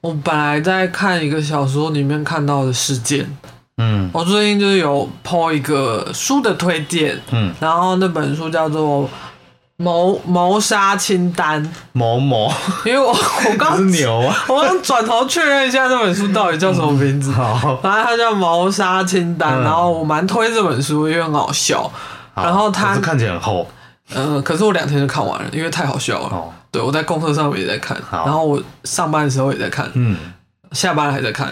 [0.00, 3.36] 我本来在看一个小说里面看到的事件。
[3.78, 7.20] 嗯，我最近就是有 po 一个书的推荐。
[7.30, 9.08] 嗯，然后那本书叫做。
[9.78, 12.50] 谋谋杀清单，某某，
[12.86, 21.92] 因为我我刚是牛啊， 我刚转头确认一下这本书到底叫什么名字， 好，反正它叫谋杀清单，然后我蛮推这本书，因为很好笑，
[22.34, 23.68] 然后它看起来很厚，
[24.14, 30.16] 嗯，可是我两天就看完了，因为太好笑了，哦对我在公车上面也在看，然后我上班的时候也在看，嗯，
[30.72, 31.50] 下班还在看，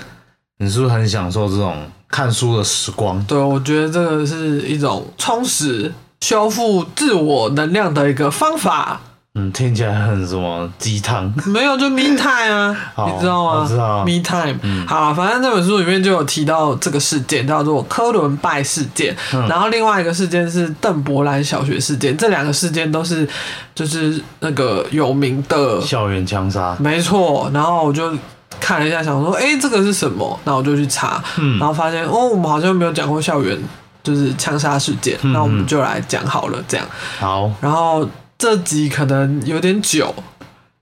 [0.58, 3.22] 你是不是很享受这种看书的时光？
[3.24, 5.92] 对，我觉得这个是一种充实。
[6.20, 8.98] 修复自我能量的一个方法。
[9.36, 11.32] 嗯，听起来很什么鸡汤？
[11.46, 13.66] 没有，就 me time 啊， 你知道吗？
[13.66, 14.04] 知道。
[14.04, 14.86] me time。
[14.86, 19.12] 好，反正这本书里面就有提到这个事件，叫做科伦拜事件。
[19.48, 22.16] 然后另外一个事件是邓伯兰小学事件。
[22.16, 23.28] 这两个事件都是
[23.74, 26.76] 就是那个有名的校园枪杀。
[26.78, 27.50] 没错。
[27.52, 28.16] 然后我就
[28.60, 30.38] 看了一下，想说，哎，这个是什么？
[30.44, 31.20] 那我就去查，
[31.58, 33.58] 然后发现，哦，我们好像没有讲过校园。
[34.04, 36.86] 就是枪杀事件，那我们就来讲好了，这样。
[37.18, 37.50] 好。
[37.58, 38.06] 然后
[38.38, 40.14] 这集可能有点久，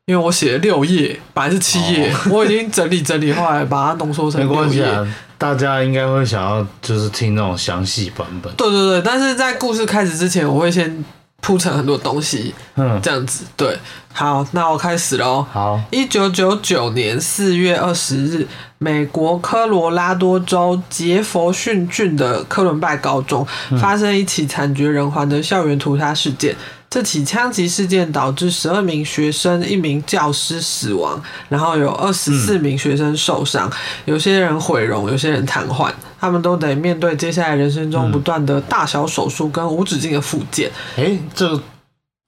[0.07, 5.07] 因为我写了六页，本来是七页， 我已经整理整理，后来把它浓缩成没关系啊，
[5.39, 8.53] 大家应该会想要就是听那种详细版本。
[8.55, 11.05] 对对对，但是在故事开始之前，我会先。
[11.45, 13.77] 铺成很多东西，嗯，这样子对，
[14.13, 15.45] 好，那我开始喽。
[15.53, 18.47] 好，一九九九年四月二十日，
[18.79, 23.45] 美国科罗拉多州杰佛逊郡的科伦拜高中
[23.81, 26.55] 发生一起惨绝人寰的校园屠杀事件。
[26.93, 33.73] 这起枪击事件导致十二名学生、一名教师死亡，然后有二十四名学生受伤，
[34.05, 40.71] 有些人毁容，有些人瘫痪，他们都得面对接下来人生中不断的大小手术跟无止境的复健。
[40.99, 41.59] 哎，这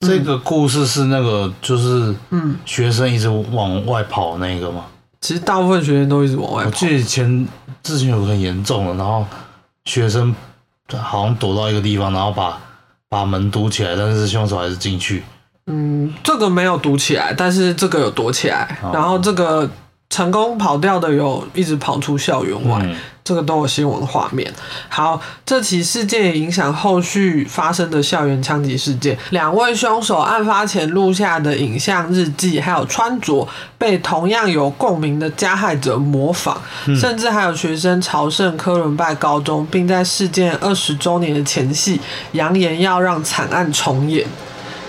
[0.00, 4.86] 这个故事是那个就是嗯，学生一直往外跑那个吗？
[5.20, 6.70] 其实大部分学生都一直往外跑。
[6.70, 7.46] 我记得前
[7.82, 9.26] 之前有个很严重的，然后
[9.84, 10.34] 学生
[10.90, 12.58] 好像躲到一个地方，然后把。
[13.14, 15.22] 把门堵起来，但是凶手还是进去。
[15.66, 18.76] 嗯，这个没有堵起来，但是这个有躲起来。
[18.92, 19.70] 然后这个
[20.14, 22.80] 成功跑掉的有一直跑出校园外。
[23.24, 24.52] 这个都有新闻画面。
[24.88, 29.18] 好，这起事件也影响后续发生的校园枪击事件。
[29.30, 33.48] 两位凶手案发前录下的影像、日记，还有穿着，
[33.78, 36.58] 被同样有共鸣的加害者模仿，
[37.00, 41.98] 甚至还有学生朝圣科伦拜高中，并在事件二十周年的前夕，
[42.32, 44.24] 扬言要让惨案重演。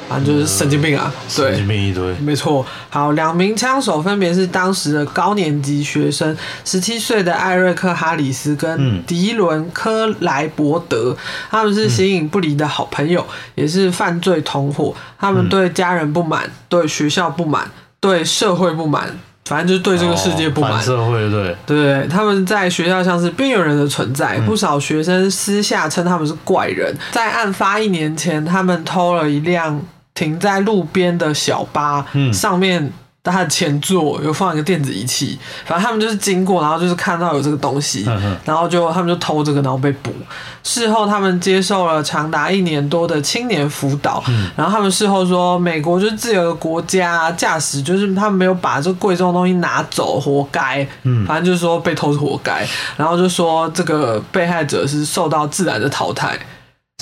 [0.08, 1.12] 反正就是神经病啊！
[1.36, 2.66] 对，神经病一堆，没错。
[2.90, 11.16] 好，两名枪手分别是当时的高年级学生，十七岁的艾瑞克·哈里斯跟迪伦·科莱伯德，
[11.50, 14.94] 他们是形影不离的好朋友，也是犯罪同伙。
[15.20, 19.10] 他们对家人不满，对学校不满，对社会不满。
[19.48, 26.92] 反正就是对这个世界不满，社会对对，他们在学校像是边缘人的存在，不少学生私下称他们是怪人。
[27.12, 29.80] 在案发一年前，他们偷了一辆
[30.16, 32.04] 停在路边的小巴，
[32.34, 32.92] 上面。
[33.32, 35.36] 他的前座有放一个电子仪器，
[35.66, 38.08] 反正他们就是经过，然后就是看到有这个东西，
[38.46, 40.14] 然后就他们就偷这个，然后被捕。
[40.62, 44.24] 事后他们接受了长达一年多的青年辅导，
[44.56, 50.88] 然后他们事后说，美国就是自由的国家，驾驶就是他们没有把这贵重的东西拿走，活该。
[51.02, 52.64] 嗯，反正就是说被偷是活该，
[52.96, 56.38] 然后就说这个被害者是受到自然的淘汰。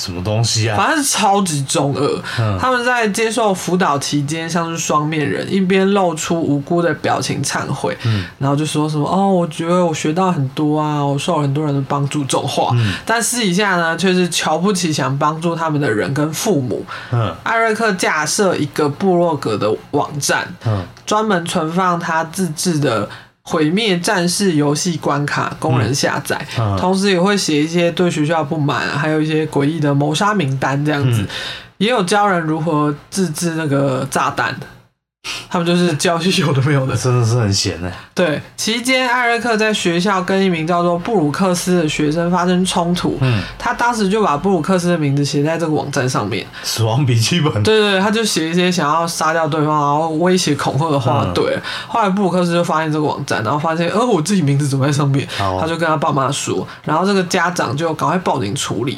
[0.02, 0.76] 什么东西啊？
[0.76, 2.58] 反正是超级中二。
[2.60, 12.76] 他们在接受辅导期间，像是双面人，一边露出无辜的表情忏悔，嗯然后就说什么哦，我觉得我学到很多啊，我受了很多人的帮助这种话。
[13.06, 16.84] 但私底下呢，却是瞧不起想帮助他们的人跟父母。
[17.12, 20.54] 嗯艾瑞克架设一个部落格的网站，
[21.06, 23.08] 专门存放他自制的。
[23.44, 31.28] 毁灭战士游戏关卡供人下载，嗯同时也会写一些对学校不满，还有一些诡异的谋杀名单这样子，嗯
[31.78, 34.58] 也有教人如何自制那个炸弹。
[35.50, 36.96] 他们就是教一些有的没有的。
[36.96, 37.92] 真的是很闲哎。
[38.14, 46.46] 对，期间艾瑞克在学校跟一名叫做布鲁克斯的学生发生冲突，嗯，他当时就把布鲁克斯的名字写在这个网站上面。
[46.64, 47.52] 死亡笔记本。
[47.64, 51.24] 对对对，他就写一些想要杀掉对方，然后威胁恐吓的话。
[51.26, 55.28] 嗯对，后来布鲁克斯就发现这个网站，然后发现，呃，我自己名字怎么在上面？
[55.38, 58.98] 好他就跟他爸妈说，然后这个家长就赶快报警处理。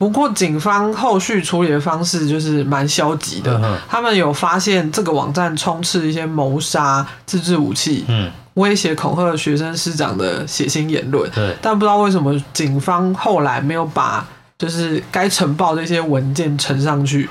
[0.00, 14.26] 不过警方后续处理的方式就是蛮消极的，嗯他们有发现这个网站充斥一些谋杀、自制武器、嗯，威胁恐吓学生师长的血腥言论，对，但不知道为什么警方后来没有把
[14.58, 17.28] 就是该呈报的一些文件呈上去。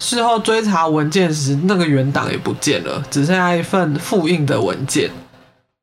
[0.00, 5.08] 事后追查文件时，那个原档也不见了，只剩下一份复印的文件。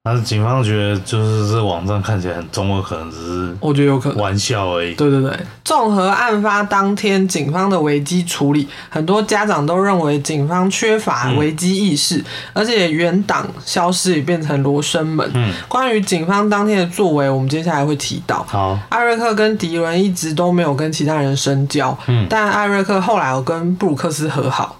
[0.10, 4.18] 但是警方觉得就是这网站看起来很中二，可能只是我觉得有可能。
[4.18, 4.96] 玩笑而已。
[4.96, 5.32] 对对对，
[5.64, 15.30] 综合案发当天警方的危机处理，很多家长都认为警方缺乏危机意识，而且原党消失也变成罗生门。
[15.36, 18.44] 嗯，关于警方当天的作为，我们接下来会提到。
[18.50, 24.76] 好，艾瑞克跟迪伦一直都没有跟其他人深交，嗯但艾瑞克后来有跟布鲁克斯和好。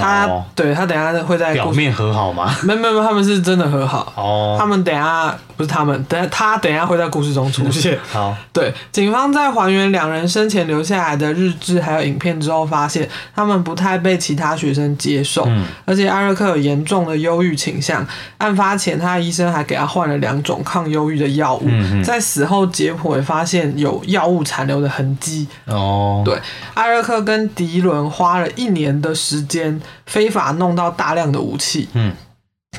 [0.00, 2.54] 他、哦对他等下会在表面和好吗？
[2.64, 4.12] 没有没有，没他们是真的和好。
[4.16, 7.98] 哦，他们等下不是他们，等下他等一下会在故事中出现。
[8.10, 18.06] 好，对，警方在还原两人生前留下来的日志还有影片之后，发现他们不太被其他学生接受，嗯而且艾瑞克有严重的忧郁倾向。
[18.38, 21.68] 案发前，他的医生还给他换了两种抗忧郁的药物。
[22.02, 25.46] 在死后解剖也发现有药物残留的痕迹。
[25.66, 26.40] 哦，对，
[26.72, 32.14] 艾瑞克跟迪伦花了一年的时间，非法弄到大量的武器，嗯，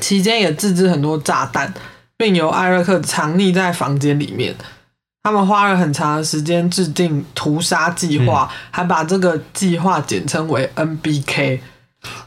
[0.00, 1.72] 期间也自制很多炸弹，
[2.22, 4.54] 并由艾瑞克藏匿在房间里面。
[5.24, 8.54] 他们花了很长的时间制定屠杀计划，嗯。
[8.70, 11.58] 还把这个计划简称为 NBK。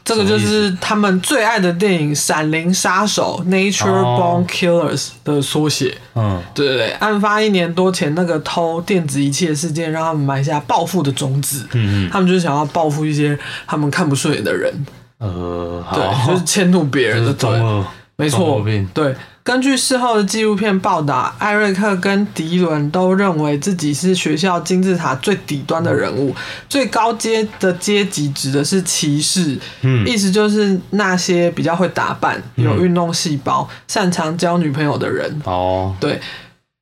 [0.04, 4.44] 这个就是他们最爱的电影《闪灵杀手》（Nature 哦。
[4.46, 5.96] Born Killers） 的缩写。
[6.14, 11.66] 嗯，对对对，案发一年多前那个偷电子仪器的事件，让他们埋下报复的种子。
[11.72, 14.86] 嗯嗯，他们就是想要报复一些他们看不顺眼的人，
[15.18, 17.84] 呃，对，就是迁怒别人的，对，中二，
[18.16, 19.14] 没错对。
[19.42, 26.34] 根据事后的纪录片报道，艾瑞克跟迪伦都认为自己是学校金字塔最底端的人物，
[26.68, 30.04] 最高阶的阶级指的是骑士，嗯。
[30.04, 35.40] 意思就是那些比较会打扮、有运动细胞、擅长交女朋友的人。
[35.44, 36.20] 哦，对，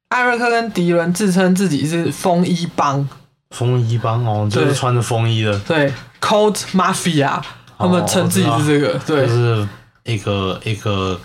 [0.09, 3.07] 艾瑞克跟迪伦自称自己是风衣帮，
[3.51, 7.43] 风衣帮哦，就是穿着风衣的，对，Cold Mafia，
[7.77, 9.69] 他们称自己是这个，对，就是
[10.05, 11.19] 一个一个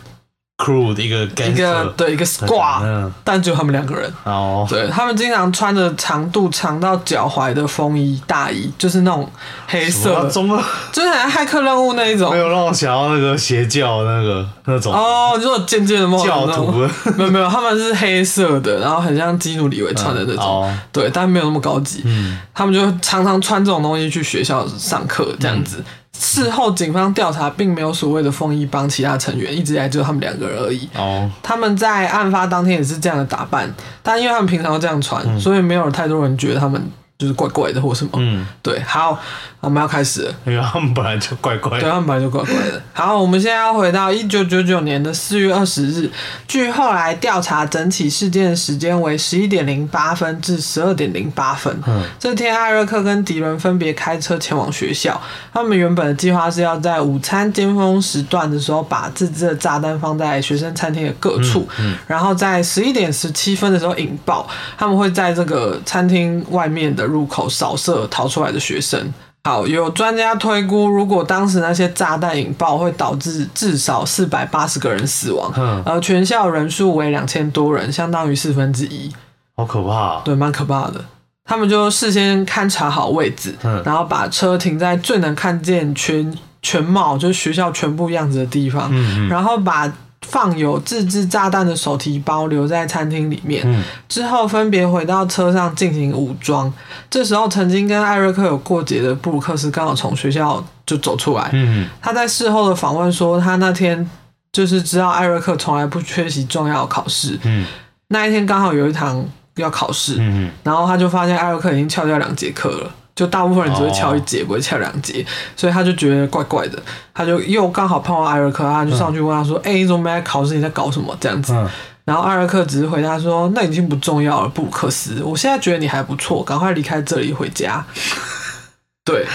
[0.57, 4.13] crew 的一个一个对一个 squad，嗯，但只有他们两个人。
[4.25, 9.29] 哦，对他们经常穿着长度长到脚踝的风衣大衣，就是那种
[9.67, 12.31] 黑色的，什么中就是很像骇客任务那一种。
[12.31, 12.37] 没。
[12.37, 14.93] 有让我想到那个邪教那个那种。
[14.93, 16.67] 哦，你说有尖尖的教那种。
[16.67, 17.11] 徒。
[17.17, 20.77] 没有没有，他们是黑色的，然后很像基努里维穿的那种，哦。
[20.91, 22.01] 对，但没有那么高级。
[22.03, 22.37] 嗯。
[22.53, 25.77] 他们就常常穿这种东西去学校上课，这样子。
[25.79, 25.85] 嗯
[26.19, 30.87] 事后警方调查，并没有所谓的风衣帮其他成员，一直以来只有他们两个人而已。
[30.93, 33.73] 哦，他们在案发当天也是这样的打扮，
[34.03, 38.11] 但因为他们平常都这样穿，所以没有太多人觉得他们就是怪怪的或什么。
[38.15, 39.19] 嗯，对，好，
[39.59, 40.33] 我们要开始了。
[40.45, 42.81] 因为他们本来就怪怪对，的，他们本来就怪怪的。
[42.93, 46.09] 好，我们现在要回到一九九九年的四月二十日，
[46.47, 51.77] 据后来调查，整起事件的时间为十一点零八分至十二点零八分。
[51.85, 55.21] 嗯这天，艾瑞克跟迪伦分别开车前往学校。
[55.53, 61.67] 他们原本的计划是要在午餐巅峰时段的时候，把自制的炸弹放在学生餐厅的各处，
[62.07, 64.47] 然后在十一点十七分的时候引爆。
[64.77, 69.11] 他们会在这个餐厅外面的入口扫射逃出来的学生。
[69.45, 75.81] 好，有专家推估，如果当时那些炸弹引爆，会导致至少四百八十个人死亡，嗯。
[75.85, 79.09] 而全校人数为两千多人，相当于四分之一，
[79.55, 79.93] 好可怕。
[79.95, 81.03] 啊，对，蛮可怕的。
[81.45, 83.81] 他们就事先勘察好位置，嗯。
[83.85, 89.29] 然后把车停在最能看见全全貌，就是学校全部样子的地方，嗯嗯。
[89.29, 89.91] 然后把
[90.29, 96.71] 放有自制炸弹的手提包留在餐厅里面，嗯之后分别回到车上进行武装。
[97.09, 101.49] 这时候，曾经跟艾瑞克有过节的布鲁克斯刚好从学校就走出来。
[101.53, 104.09] 嗯他在事后的访问说，他那天
[104.51, 107.65] 就是知道艾瑞克从来不缺席重要考试，嗯
[108.09, 109.23] 那一天刚好有一堂
[109.55, 112.91] 要考试，嗯然后他就发现艾瑞克已经翘掉两节课了。
[113.19, 116.81] 就大部分人只会敲一节，不会敲两节，所以他就觉得怪怪的，
[117.13, 120.55] 他就又刚好碰到艾瑞克，他就上去问他说：“哎、你怎么没来考试？
[120.55, 121.51] 你在搞什么？”这样子。
[121.53, 121.67] 嗯，
[122.05, 127.85] 然后艾瑞克只是回答说：“那已经不重要了，布鲁克斯，我现在觉得你还不错，赶快离开这里回家。
[129.03, 129.27] ”对，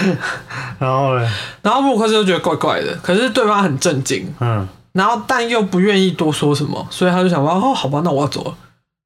[0.79, 1.31] 然后呢？
[1.61, 8.55] 然后布鲁克斯就觉得怪怪的，可是对方很震惊，嗯，然后但又不愿意多说什么，所以他就想说：“哦，好吧，那我要走了。”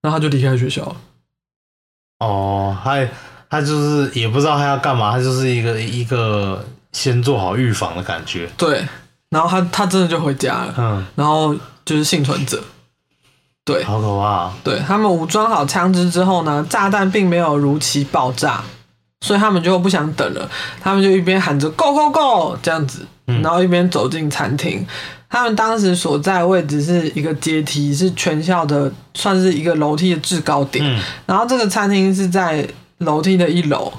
[0.02, 0.96] 然后他就离开学校了。
[2.20, 2.98] 哦，他
[3.50, 8.50] 他就是也不知道他要干嘛，他就是一个一个先做好预防的感觉。
[8.56, 8.86] 对，
[9.30, 12.62] 然后他他真的就回家了，嗯，然后就是幸存者。
[13.66, 14.54] 对，好可怕啊。
[14.64, 18.64] 对他们武装好枪支之后呢，炸弹并没有如期爆炸，
[19.22, 20.50] 所以他们就不想等了，
[20.82, 24.86] 他们就一边喊着 “Go Go Go” 这样子，嗯然后一边走进餐厅。
[25.30, 30.84] 他们当时所在的位置是一个阶梯，是全校的算是一个楼梯的制高点。
[30.84, 32.68] 嗯然后这个餐厅是在
[33.00, 33.92] 楼梯的一楼。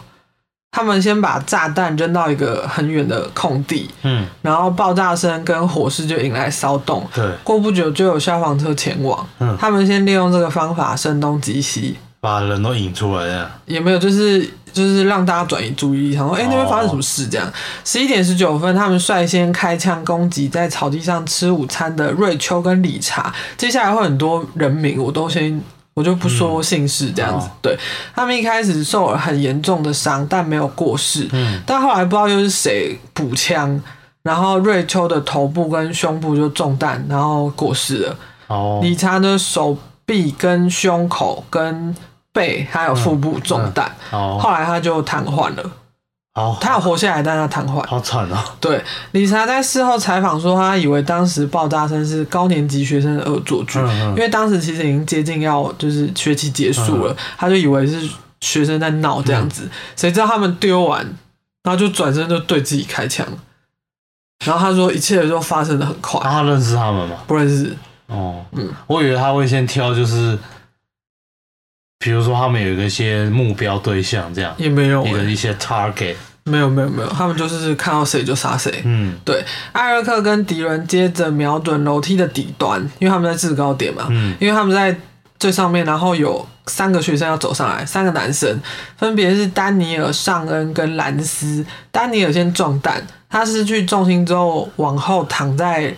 [0.73, 7.05] 他们先把炸弹扔到一个很远的空地，嗯，然后爆炸声跟火势就引来骚动。
[7.13, 13.51] 对，过不久就有消防车前往，嗯他们先利用这个方法声东击西，把人都引出来呀。
[13.67, 17.53] 也没有就是就是让大家转移注意力，想说哎、诶那边发生什么事这样。
[17.85, 25.61] 十一点十九分，他们率先开枪攻击在草地上吃午餐的瑞秋跟理查，接下来会很多人名，我都先。
[26.01, 27.79] 我就不说姓氏这样子，哦对
[28.15, 31.29] 他们一开始受了很严重的伤，但没有过世。
[31.33, 33.79] 嗯，但后来不知道又是谁补枪，
[34.23, 38.17] 然后瑞秋的头部跟胸部就中弹，然后过世了。
[38.47, 39.77] 哦，理查的手
[40.07, 41.95] 臂跟胸口跟
[42.33, 45.71] 背还有腹部中弹，哦后来他就瘫痪了。
[46.33, 47.85] 好，他有活下来，但他瘫痪。
[47.89, 48.45] 好惨啊。
[48.61, 48.83] 对，
[49.13, 58.09] 理查在事后采访说，他以为当时爆炸声是高年级学生的恶作剧，嗯嗯因为当时其实已经接近要就是学期结束了，他就以为是
[58.41, 61.01] 学生在闹这样子，谁知道他们丢完，
[61.65, 63.27] 然后就转身就对自己开枪。
[64.47, 67.17] 然后他说，一切都发生的很快，啊他认识他们吗？
[67.27, 67.77] 不认识。
[68.07, 70.39] 哦，嗯，我以为他会先挑，就是
[72.01, 76.17] 比如说他们有一些目标对象，这样也没有、欸，一些 target。
[76.45, 78.81] 没有没有没有，他们就是看到谁就杀谁。
[78.85, 84.99] 嗯对，艾瑞克跟迪伦接着瞄准楼梯的底端，因为他们在制高点嘛，嗯因为他们在
[85.39, 88.59] 最上面，然后有三个学生要走上来，三个男生，
[88.97, 91.65] 分别是丹尼尔、尚恩跟兰斯。
[91.91, 95.95] 丹尼尔先中弹，他失去重心之后往后躺在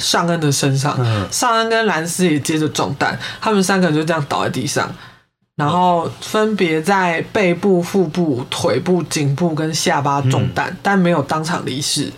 [0.00, 4.92] 尚恩的身上，嗯尚恩跟兰斯也接着中弹，他们三个人就这样倒在地上。
[5.56, 12.12] 然后分别在背部、腹部、腿部、颈部跟下巴中弹，但没有当场离世。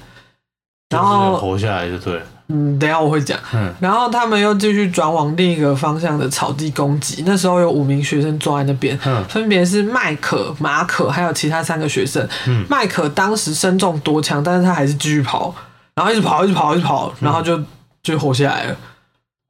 [0.90, 2.22] 然后，活下来就对了。
[2.48, 3.36] 嗯，等一下我会讲。
[3.52, 7.24] 嗯然后他们又继续转往另一个方向的草地攻击。
[7.26, 12.26] 那时候有五名学生坐在那边，嗯分别是麦可、马可，还有其他三个学生。
[12.46, 15.52] 嗯麦可当时身中多枪，但是他还是继续跑，
[15.96, 17.60] 然后一直跑，一直跑，一直跑，然后就
[18.04, 18.76] 就活下来了。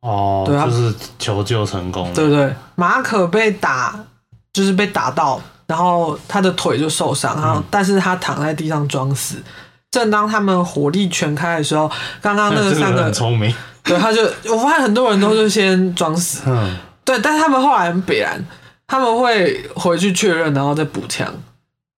[0.00, 2.14] 哦，对啊就是求救成功了。
[2.14, 2.50] 对不对？
[2.76, 3.98] 马可被打，
[4.52, 9.42] 就是被打到，然后他的腿就受伤，然后但是他躺在地上装死。
[9.90, 11.90] 正当他们火力全开的时候，
[12.20, 13.52] 刚刚那 个三个很聪明。
[13.82, 18.44] 对，他就我发现很多人都是先装死，嗯对，但是他们后来很必然，
[18.86, 21.26] 他们会回去确认，然后再补枪。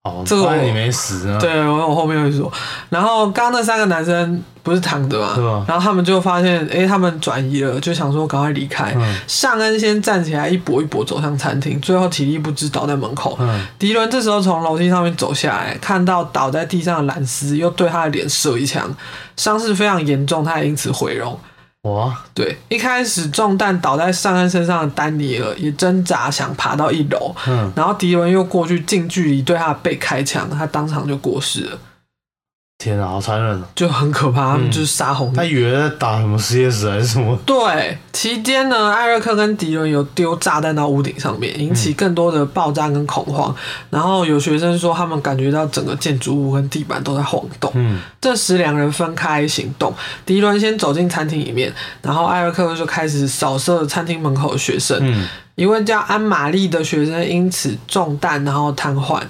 [0.04, 1.38] 哦，这个我你没死啊。
[1.38, 2.50] 对，我我后面会说。
[2.88, 8.94] 然后刚刚那三个男生不是躺着嘛，对啊然后他们就发现，哎，他们转移了，就想说赶快离开。
[8.96, 13.36] 嗯尚恩先站起来，一跛一跛走向餐厅，最后体力不支倒在门口。
[13.40, 18.88] 嗯迪伦这时候从楼梯上面走下来，看到倒在地上的兰斯，又对他的脸射一枪，
[19.36, 21.38] 伤势非常严重，他也因此毁容。
[21.82, 31.78] 哇，对，一开始中弹倒在上恩身上的丹尼尔也挣扎想爬到一楼，嗯，然后迪伦又过去近距离对他的背开枪，他当场就过世了，
[32.78, 33.64] 天啊，好残忍哦！
[33.74, 34.52] 就很可怕。
[34.52, 37.36] 他们嗯就是杀红他以为在打什么 CS 还是什么？
[37.44, 43.52] 对，期间呢，艾瑞克跟迪伦有丢炸弹到屋顶上面，引起更多的爆炸跟恐慌。
[43.90, 47.68] 然后有学生说，他们感觉到整个建筑物跟地板都在晃动。
[47.74, 49.92] 嗯这时两人分开行动，
[50.24, 54.96] 迪伦先走进餐厅里面，然后艾瑞克就开始扫射餐厅门口的学生。
[55.00, 59.20] 嗯，一位叫安玛丽的学生因此中弹，然后瘫痪。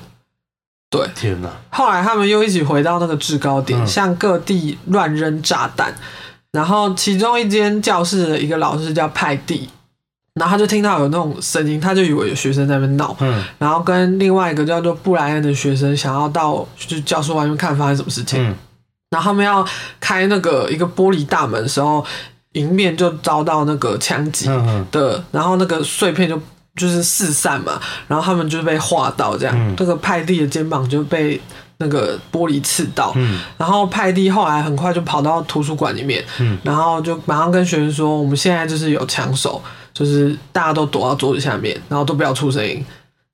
[0.90, 1.48] 对，天哪！
[1.70, 5.94] 后来他们又一起回到那个制高点，嗯向各地乱扔炸弹。
[6.50, 9.68] 然后其中一间教室的一个老师叫派蒂，
[10.34, 18.42] 然后他就听到有那种声音，他就以为有学生在那边闹，嗯然后跟另外一个叫做布莱恩的学生想要到就是教室外面看发生什么事情。
[18.42, 18.54] 嗯
[19.10, 19.66] 然后他们要
[19.98, 22.04] 开那个一个玻璃大门的时候，
[22.52, 26.38] 迎面就遭到那个枪击嗯嗯的，然后那个碎片就
[26.78, 31.38] 就是四散嘛，然后他们就被划到这样，这个派蒂的肩膀就被
[31.76, 33.12] 那个玻璃刺到，
[33.58, 36.24] 然后派蒂后来很快就跑到图书馆里面，
[36.62, 39.60] 然后就马上跟学生说，我们现在就是有枪手，
[39.92, 42.82] 就是大家都躲到桌子下面，然后都不要出声音。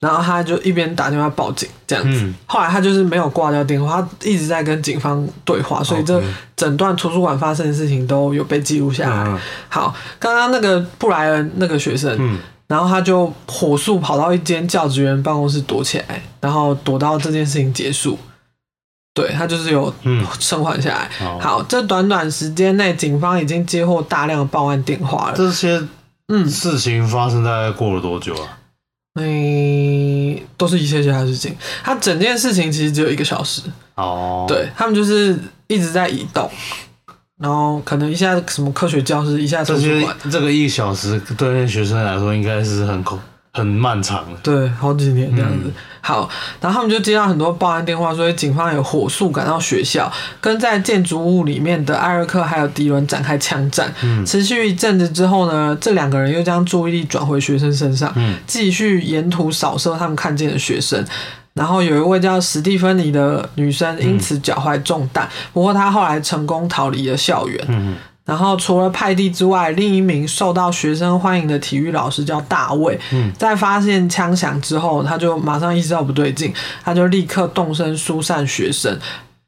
[0.01, 6.21] 然后他就一边打电话报警这样子，后来他就是没有挂掉电话，他一直在跟警方对话，所以这
[6.55, 9.39] 整段图书馆发生的事情都有被记录下来。
[9.67, 12.37] 好，刚刚那个布莱恩那个学生，
[12.67, 18.17] 然后他就火速跑到一间教职员办公室躲起来，然后躲到这件事情结束。
[19.13, 19.93] 对他就是有
[20.41, 21.09] 生还下来。
[21.39, 25.37] 好，这短短时间内，警方已经接获大量的报案电话了。
[25.37, 25.81] 这些
[26.27, 28.57] 嗯事情发生大概过了多久啊？
[29.17, 31.55] 嗯，都是一些其他事情。
[31.81, 33.61] 他整件事情其实只有一个小时。
[33.95, 34.43] 哦。
[34.49, 36.51] 对他们就是一直在移动，
[37.39, 40.15] 然后可能一下什么科学教室，一下图书馆。
[40.31, 43.19] 这个一小时对那学生来说应该是很恐。
[43.57, 45.71] 很漫长的，对，好几年这样子。
[46.01, 50.11] 好，然后他们就接到很多报案电话，所以警方有火速赶到学校，
[50.41, 53.89] 跟在建筑物里面的艾瑞克还有迪伦展开枪战。
[54.03, 61.05] 嗯，持续一阵子之后呢，这两个人又将注意力转回学生身上，嗯，继续沿途扫射他们看见的学生。
[61.55, 67.65] 然后有一位叫史蒂芬妮的女生因此脚踝中弹，不过她后来成功逃离了校园。
[67.67, 67.95] 嗯。
[68.25, 72.99] 然后除了派蒂之外，另一名受到学生欢迎的体育老师叫大卫。
[73.11, 76.51] 嗯，在发现枪响之后，他就马上意识到不对劲，
[76.83, 78.97] 他就立刻动身疏散学生，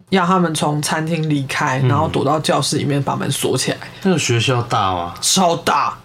[0.10, 3.78] 要他们从餐厅离开，然后躲到教室里面把门锁起来。
[4.04, 5.14] 那个学校大吗？
[5.22, 5.98] 超大。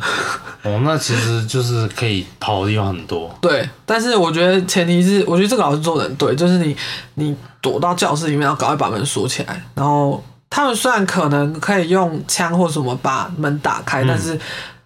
[0.62, 3.32] 哦，那其实就是可以跑的地方很多。
[3.40, 6.76] 对，但是我觉得前提是，我觉得这个老师做的很对，就是你
[7.14, 10.22] 你躲到教室里面，然后赶快把门锁起来，然后。
[10.54, 14.38] 他们虽然可能可以用枪或什么把门打开，但是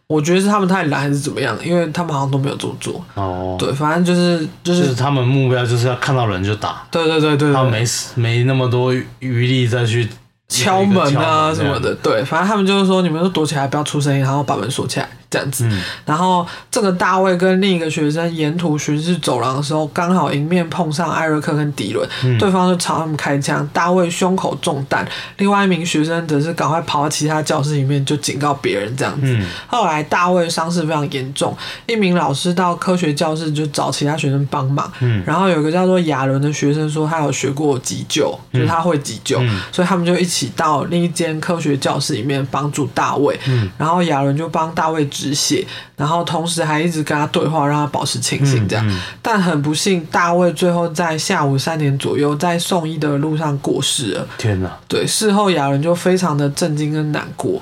[0.09, 3.05] 我觉得是他们太懒还是怎么样，因为他们好像都没有这么做。
[3.15, 6.87] 哦，对，反正就是就是他们目标就是要看到人就打。
[6.91, 7.85] 对对对对，他们没
[8.15, 10.09] 没那么多余力再去。
[10.49, 15.69] 敲门啊什么的，对，反正他们就是说，你们都躲起来，不要出声音，然后把门锁起来，这样子。
[16.05, 22.09] 然后这个大卫跟另一个学生沿途巡视走廊的时候，刚好迎面碰上艾瑞克跟迪伦，
[22.39, 29.39] 对方就朝他们开枪，大卫胸口中弹，另外一名学生则是赶快跑到其他教室里面就警告别人这样子。
[29.67, 34.91] 后来大卫伤势非常严重，一名老师到科学教室就找其他学生帮忙。
[35.25, 40.47] 然后有个叫做亚伦的学生说他有学过急救，就是他会急救，所以他们就一起。
[40.57, 48.67] 到另一间科学教室里面帮助大卫，嗯，然后亚伦就帮大卫止血，然后同时还一直跟他对话，让他保持清醒。
[48.69, 54.29] 这样，但很不幸，大卫最后在下午三点左右在送医的路上过世了。
[54.39, 54.71] 天哪！
[54.87, 57.61] 对，事后雅伦就非常的震惊跟难过，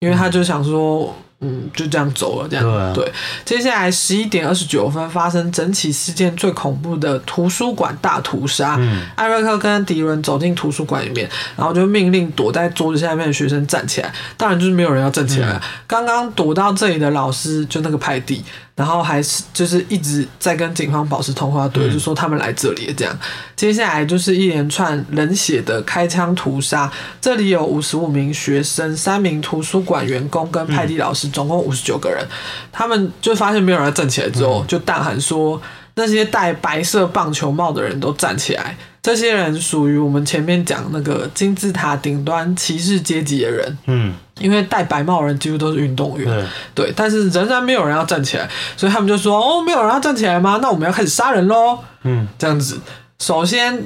[0.00, 1.06] 因为他就想说。
[1.06, 1.25] 嗯，
[1.74, 3.12] 就这样走了，这样对。
[3.44, 8.80] 接下来十一点二十九分发生整起事件最恐怖的图书馆大屠杀。
[9.14, 14.12] 艾瑞克跟迪伦走进图书馆里面，然后就命令躲在桌子下面的学生站起来。
[14.36, 15.60] 当然就是没有人要站起来。
[15.86, 18.42] 刚刚躲到这里的老师就那个派蒂。
[18.76, 23.18] 然后还是就是一直在跟警方保持通话，对，就说他们来这里这样。
[23.56, 26.92] 接下来就是一连串冷血的开枪屠杀。
[27.18, 32.22] 这里有五十五名学生、三名图书馆员工跟派蒂老师，总共五十九个人。
[32.70, 35.58] 他们就发现没有人站起来之后，就大喊说
[35.96, 50.58] ：“那些戴白色棒球帽的人都站起来！”这些人属于我们前面讲那个金字塔顶端骑士阶级的人，嗯，因为戴白帽人几乎都是运动员，对，但是仍然没有人要站起来，所以他们就说：“哦，没有人要站起来吗？
[50.60, 52.80] 那我们要开始杀人喽。”嗯，这样子。
[53.20, 53.80] 首先，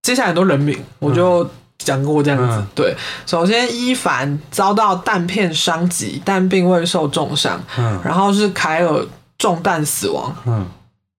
[0.00, 2.96] 接下来很多人名我就讲过这样子，对。
[3.26, 7.62] 首先，伊凡遭到弹片伤及，但并未受重伤。
[7.76, 9.06] 嗯，然后是凯尔
[9.36, 10.34] 中弹死亡。
[10.46, 10.66] 嗯。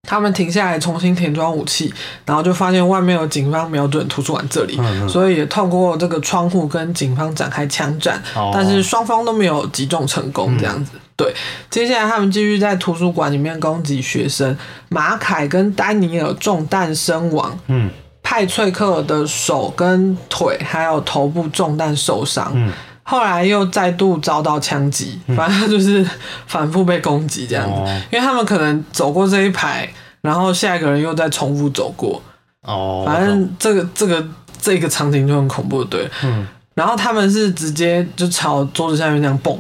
[0.08, 1.94] 他们停下来重新填装武器，
[2.26, 8.22] 然后就发现外面有警方瞄准图书馆这里，所以也透过这个窗户跟警方展开枪战，
[8.54, 10.58] 但是双方都没有击中成功。
[10.58, 11.34] 这样子，对。
[11.70, 14.58] 接下来他们继续在图书馆里面攻击学生，
[14.88, 17.92] 马凯跟丹尼尔中弹身亡，嗯，
[18.24, 22.72] 派翠克的手跟腿还有头部中弹受伤，嗯。
[23.10, 26.08] 后来又再度遭到枪击，反正就是
[26.46, 29.92] 反复被攻击这样子，因为他们可能走过这一排，
[30.22, 32.22] 然后下一个人又在重复走过，
[32.62, 34.24] 哦，反正这个这个
[34.62, 39.58] 这个场景就很恐怖，对，嗯，然后他们是直接就朝桌子下面这样蹦，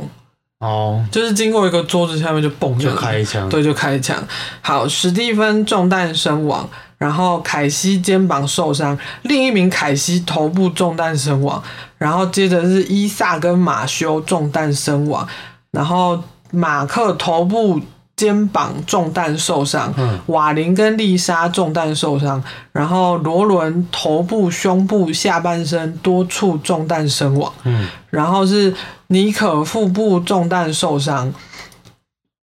[0.59, 4.15] 哦，就是经过一个桌子下面就蹦就开枪，对，就开枪。
[4.61, 11.63] 好，史蒂芬中弹身亡，然后凯西肩膀受伤，另一名凯西头部中弹身亡。
[11.97, 15.27] 然后接着是伊萨跟马修中弹身亡，
[15.71, 17.81] 然后马克头部
[18.15, 28.73] 肩膀中弹受伤，嗯瓦林跟丽莎中弹受伤，然后罗伦头部、胸部、下半身多处中弹身亡，嗯然后是
[29.07, 31.33] 尼可腹部中弹受伤，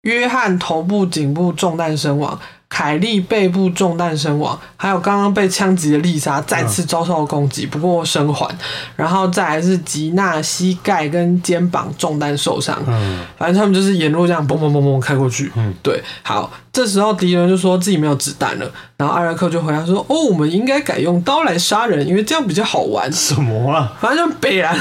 [0.03, 2.38] 约翰头部、颈部中弹身亡，
[2.72, 8.48] 凯莉背部中弹身亡，还有刚刚被枪击的丽莎再次遭受攻击，不过生还，
[8.96, 15.52] 然后再来是吉娜膝盖跟肩膀中弹受伤，嗯反正他们就是沿路这样嘣嘣嘣嘣开过去。
[15.54, 23.92] 嗯，对，好，这时候敌人就说自己没有子弹了，然后艾瑞克就回答说：“哦，我们应该改用刀来杀人，因为这样比较好玩。”什么啊？
[24.00, 24.74] 反正就北然，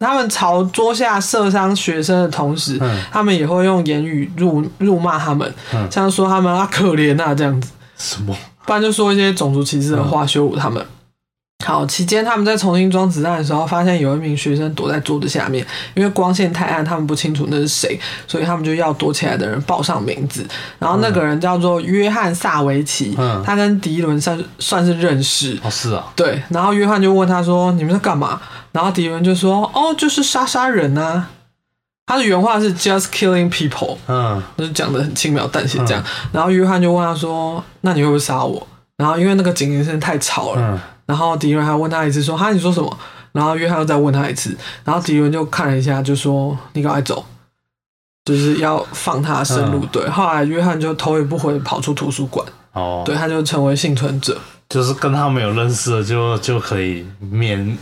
[0.00, 8.36] 他们朝桌下射伤学生的同时，嗯他们也会用言语辱辱骂他们，嗯像说他们啊可怜啊这样子，什么？
[8.64, 10.84] 不然就说一些种族歧视的话羞辱他们。
[11.68, 15.62] 好，期间他们在重新装子弹的时候，发现有一名学生躲在桌子下面，
[15.94, 20.46] 因为光线太暗，他们不清楚那是谁，所以他们就要躲起来的人报上名字。
[20.78, 28.40] 然后那个人叫做约翰萨维奇，嗯他跟迪伦算算是认识，哦，是啊，对，然后约翰就问他说：“你们在干嘛？”
[28.72, 31.28] 然后迪伦就说：“哦，就是杀杀人啊。”
[32.08, 36.02] 他的原话是 “just killing people”，嗯就是讲的很轻描淡写这样。
[36.32, 42.98] 然后约翰就问他说：“那你会不会杀我？”然后因为那个警铃声太吵了，嗯然后迪伦还问他一次说：“哈，你说什么？”
[43.32, 47.24] 然后约翰又再问他一次，然后迪伦就看了一下，就说：“你赶快走。”
[48.24, 50.06] 就是要放他生路。”对。
[50.10, 54.38] 后来约翰就头也不回跑出图书馆，哦，对，，他就成为幸存者。
[54.68, 57.78] 就是跟他们有认识的就就可以免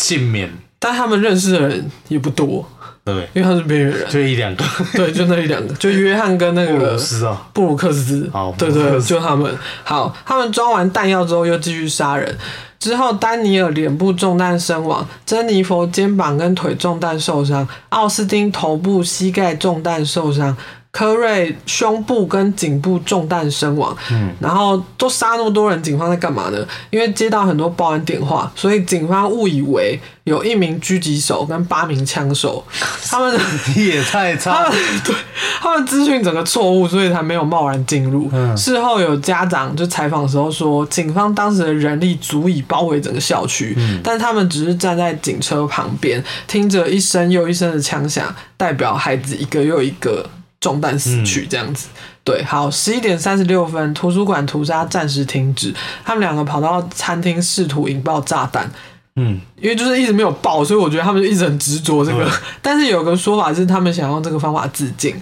[0.00, 2.68] 幸免，但他们认识的人也不多，
[3.14, 4.06] 对，因为他是边缘人。
[4.08, 4.64] 就一两个。
[4.94, 9.52] 对，就那一两个，就约翰跟那个布鲁个斯啊，布鲁克斯好，对对，就他们。
[9.84, 12.36] 好，他们装完弹药之后又继续杀人。
[12.78, 20.56] 之后，丹尼尔脸部中弹身亡，珍妮佛肩膀跟腿中弹受伤，奥斯汀头部、膝盖中弹受伤，
[20.90, 23.96] 科瑞胸部跟颈部中弹身亡。
[24.10, 26.66] 嗯，然后都杀那么多人，警方在干嘛呢？
[26.90, 32.64] 因为接到很多报案电话，所以警方误以为有一名狙击手跟八名枪手，
[33.08, 33.38] 他们。
[33.76, 34.72] 也太他差了。
[35.04, 35.14] 对
[35.60, 38.28] 他们资讯整个错误，所以才没有贸然进入。
[38.32, 50.28] 嗯事后有家长就采访的时候说，警方当时的人力足以包围整个校区，嗯但他们只是站在警车旁边，听着一声又一声的枪响，代表孩子一个又一个
[50.60, 51.88] 中弹死去，这样子。
[52.24, 58.70] 对，好，十一点三十六分，图书馆屠杀暂时停止，他们两个跑到餐厅试图引爆炸弹，
[59.16, 62.24] 嗯，因为就是一直没有爆，所以我觉得他们就一直很执着这个。
[62.24, 65.14] 嗯 但是有个说法是，他们想用这个方法自尽。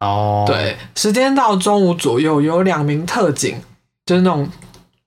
[0.00, 3.56] 哦，对，时间到中午左右，有两名特警，
[4.06, 4.48] 就是那种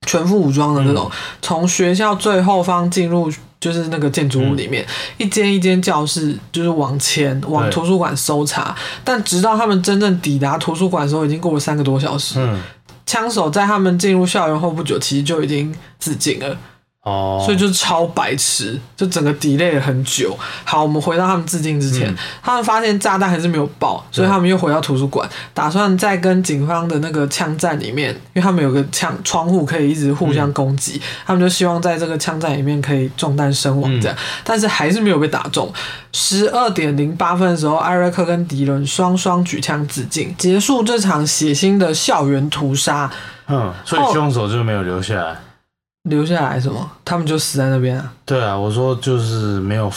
[0.06, 1.10] 全副武装的那种，
[1.42, 3.30] 从学校最后方进入，
[3.66, 4.86] 就是那个建筑物里面，
[5.18, 8.72] 一间一间教室，就是往前往图书馆搜查。
[9.02, 12.38] 但直到他们真正抵达图书馆的时候，已经过了三个多小时。
[12.38, 12.60] 嗯，
[13.04, 16.56] 枪手在他们进入校园后不久，其实就已经自尽了。
[17.06, 20.36] 哦，所以就是超白痴，就整个 delay 了很久。
[20.64, 35.72] 好，我们回到他们自尽之前，嗯他们发现炸弹还是没有爆，所以他们又回到图书馆，打算再跟警方的那个枪战里面，因为他们有个枪窗户可以一直互相攻击，他们就希望在这个枪战里面可以中弹身亡这样，但是还是没有被打中。
[36.12, 43.08] 十二点零八分的时候，艾瑞克跟迪伦双双举枪自尽，结束这场血腥的校园屠杀。
[43.46, 45.36] 嗯，所以凶手就没有留下来。
[46.06, 46.90] 留下来什么？
[47.04, 49.92] 他们就死在那边啊，对啊，我说就是没有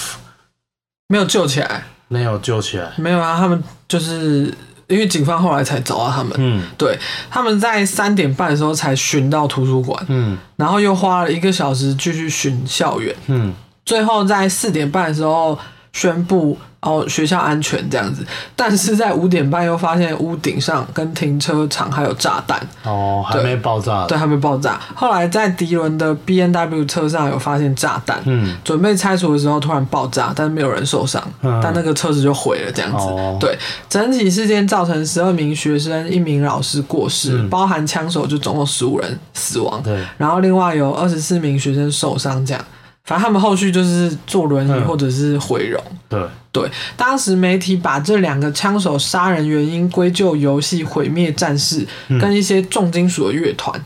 [1.08, 1.84] 没有救起来。
[2.08, 2.92] 没有救起来。
[2.98, 4.52] 没有啊，他们就是
[4.88, 6.98] 因为警方后来才找到他们，嗯对，
[7.30, 13.54] 他们在三点半的时候才寻到图书馆，嗯然后又花了一个小时继续寻校园，嗯，
[13.86, 15.58] 最后在四点半的时候
[15.94, 24.06] 宣布哦学校安全这样子，但是在五点半又发现屋顶上跟停车场还有炸弹，哦，还没爆炸。
[24.08, 24.80] 对，还没爆炸。
[24.96, 33.06] 后来在迪伦的 B N W 车上有发现炸弹，嗯准备拆除的时候突然爆炸，但是没有人受伤，嗯但那个车子就毁了，这样子。
[33.06, 33.58] 哦对，
[33.90, 42.64] 整体事件造成十二名学生、一名老师过世，嗯包含枪手就总共十五人死亡，对，然后另外有二十四名学生受伤，这样。
[43.06, 45.82] 反正他们后续就是坐轮椅嗯或者是毁容。
[46.08, 53.80] 对，对，当时媒体把这两个枪手杀人原因归咎游戏《毁灭战士》嗯跟一些重金属的乐团。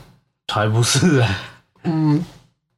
[0.48, 1.40] 才不是啊。
[1.84, 2.24] 嗯，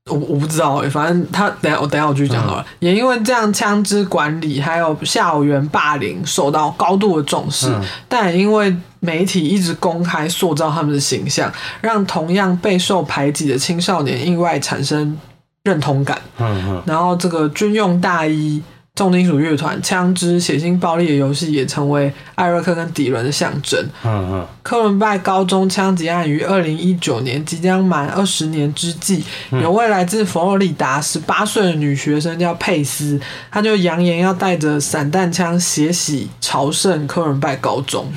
[0.10, 2.62] 我我不知道哎、反正他等下我等下我继续讲好了。
[2.62, 15.20] 嗯也因为这样，枪支管理还有校园霸凌受到高度的重视，嗯但也因为媒体一直公开塑造他们的形象，让同样备受排挤的青少年意外产生
[15.64, 16.20] 认同感。
[16.38, 18.62] 嗯嗯然后这个军用大衣
[18.96, 23.78] 重金属乐团、枪支、血腥暴力的游戏也成为艾瑞克跟迪伦的象征。
[24.06, 33.20] 嗯嗯，科伦拜高中枪击案于二零一九年即将满二十年之际，有位来自佛罗里达十八岁的女学生叫佩斯，
[33.52, 38.12] 她就扬言要带着散弹枪血洗朝圣科伦拜高中。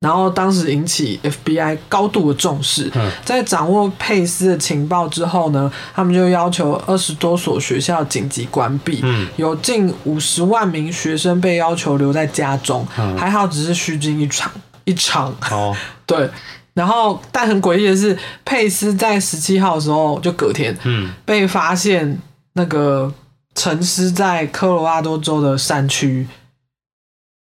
[0.00, 2.88] 然后当时引起 FBI 高度的重视，
[3.24, 9.02] 在掌握佩斯的情报之后呢，他们就要求二十多所学校紧急关闭，
[9.36, 14.52] 有近五十万名学生被要求留在家中，还好只是虚惊一场，
[14.84, 15.34] 一场。
[15.50, 16.30] 哦， 对。
[16.74, 22.16] 然后，但很诡异的是，佩斯在十七号的时候，就隔天，嗯，被发现
[22.52, 23.12] 那个
[23.56, 26.28] 沉尸在科罗拉多州的山区，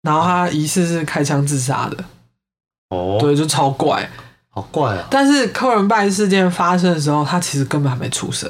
[0.02, 2.04] 然后他疑似是开枪自杀的。
[2.92, 4.06] 哦，对，就超怪，
[4.50, 5.06] 好怪啊！
[5.10, 8.46] 但是科伦拜事件发生的时候，他其实根本还没出生。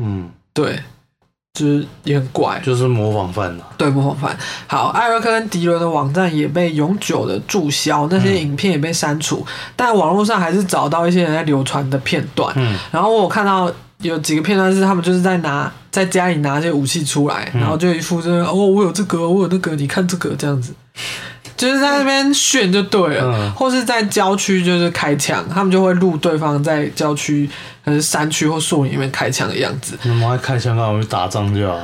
[0.00, 0.78] 嗯，对，
[1.54, 3.66] 就是也很怪，就是模仿犯了。
[3.76, 4.38] 对，模仿犯。
[4.68, 12.52] 好，艾瑞克跟迪伦的网站也被永久的注销，那些影片也被删除，但网络上还是找到一些人在流传的片段。
[12.56, 20.72] 嗯，然后我有看到有几个片段是他们就是在拿在家里拿一些武器出来，然后就一副就是哦，我有这个，我有那个，你看这个这样子。
[21.56, 27.48] 就是在那边炫就对了，或是在郊区就是开枪，他们就会录对方在郊区
[27.82, 29.98] 还是山区或树林里面开枪的样子。
[30.02, 31.00] 你们还开枪干嘛？
[31.00, 31.78] 去打仗就好。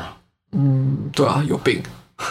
[0.57, 1.83] 嗯，对啊，有病。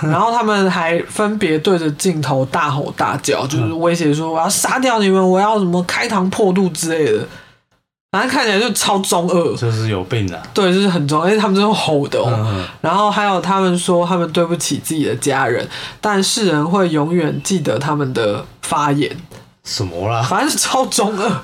[0.04, 7.27] 然后他们还分别对着镜头大吼大叫，就是威胁说我要杀掉你们，我要什么开膛破肚之类的。
[8.12, 10.41] 反正看起来就超中二，就是有病的。
[10.54, 12.65] 对，就是很中二，而且他们是吼的哦。
[12.82, 15.65] 然后还有他们说他们对不起自己的家人，
[16.02, 19.10] 但世人会永远记得他们的发言。
[19.63, 20.21] 什么啦？
[20.24, 21.43] 反正是超中二。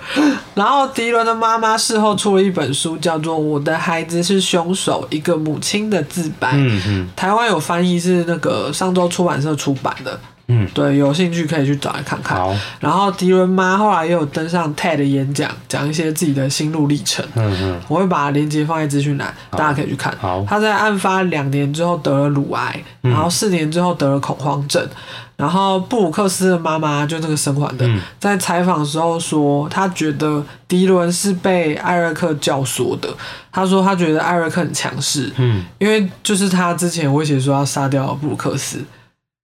[0.56, 6.50] 然后迪伦的妈妈事后出了一本书，叫做《我的孩子是凶手：一个母亲的自白》。
[6.56, 7.10] 嗯嗯。
[7.16, 10.20] 台湾有翻译，是那个上周出版社出版的。
[10.50, 12.38] 嗯，对，有兴趣可以去找来看看。
[12.38, 17.26] 好，然后迪伦妈后来也有登上 TED 演讲，讲一些自己的心路历程。
[17.36, 20.16] 嗯嗯，我会把链接放在资讯栏，大家可以去看。
[20.20, 24.88] 好，他在案发两年之后得了乳癌，然后四年之后得了恐慌症。
[25.36, 27.88] 然后布鲁克斯的妈妈就那个生还的，
[28.20, 33.08] 在采访的时候说，他觉得迪伦是被艾瑞克教唆的。
[33.52, 38.84] 他说他觉得艾瑞克很强势，嗯，因为就是他之前威胁说要杀掉布鲁克斯。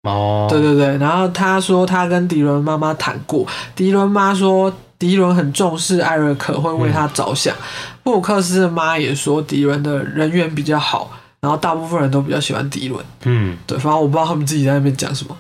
[0.04, 7.56] 哦，对对对，然后他说他跟迪伦妈妈谈过，迪伦妈说迪伦很重视艾瑞克，会为他着想。
[8.04, 13.04] 布鲁克斯的妈也说迪伦的人缘比较好，然后大部分人都比较喜欢迪伦。
[13.24, 15.38] 嗯，对，反正我不知道他们自己在那边讲什么。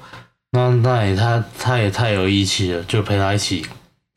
[0.51, 3.65] 那那也他他也太有义气了，就陪他一起。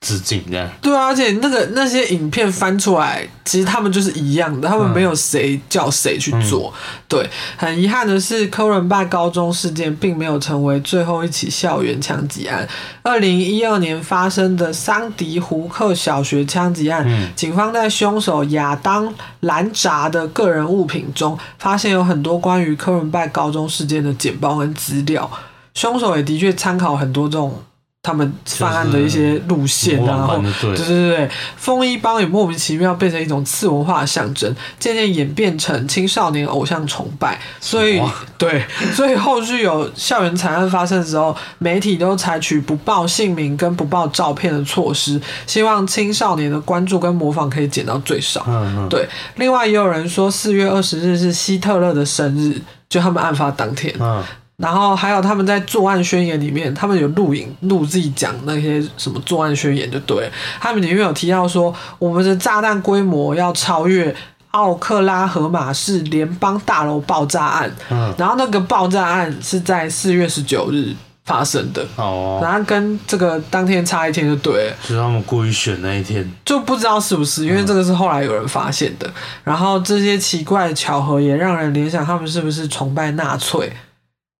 [0.00, 6.72] 致敬这样对啊，而且那个那些影片翻出来，其实他们就是一样的，他们没有谁叫谁去做。
[7.08, 12.68] 对，很遗憾的是，科伦拜高中事件并没有成为最后一起校园枪击案。
[13.02, 17.04] 二零一二年发生的桑迪胡克小学枪击案，
[17.34, 25.28] 警方在凶手亚当兰扎的个人物品中，发现有很多关于科伦拜高中事件的简报跟资料。
[25.74, 27.62] 凶手也的确参考很多这种。
[28.06, 37.36] 他们犯案的一些路线啊，然后对对对对，风衣帮也莫名其妙变成一种次文化的象征，渐渐演变成青少年偶像崇拜。
[37.60, 38.00] 所以
[38.38, 38.64] 对，
[38.94, 48.44] 所以后续有校园惨案发生的时候，媒体都采取不报姓名跟不报照片的措施，希望青少年的关注跟模仿可以减到最少。
[48.46, 48.88] 嗯嗯。
[48.88, 53.92] 对，另外也有人说四月二十日是希特勒的生日，就他们案发当天。
[53.98, 54.22] 嗯。
[54.56, 64.14] 然后还有他们在作案宣言里面，他们有录影录自己讲那些什么作案宣言就对，他们里面有提到说，我们的炸弹规模要超越
[64.52, 67.70] 奥克拉荷马市联邦大楼爆炸案。
[67.90, 70.94] 嗯，然后那个爆炸案是在四月十九日
[71.26, 71.86] 发生的。
[71.96, 79.06] 哦，然后跟这个当天差一天就对，是他们故意选那一天，就不知道是不是，因为这个是后来有人发现的。
[79.44, 83.70] 然后这些奇怪的巧合也让人联想，他们是不是崇拜纳粹？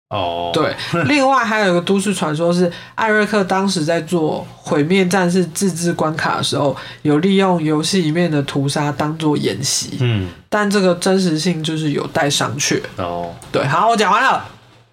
[0.09, 0.73] 哦，对，
[1.07, 12.81] 另外还有一个都市传说是艾瑞克当时在做毁灭战士自制关卡的时候，有利用游戏里面的屠杀当做演习，嗯，但这个真实性就是有待商榷。
[12.99, 14.45] 哦，对，好，我讲完了。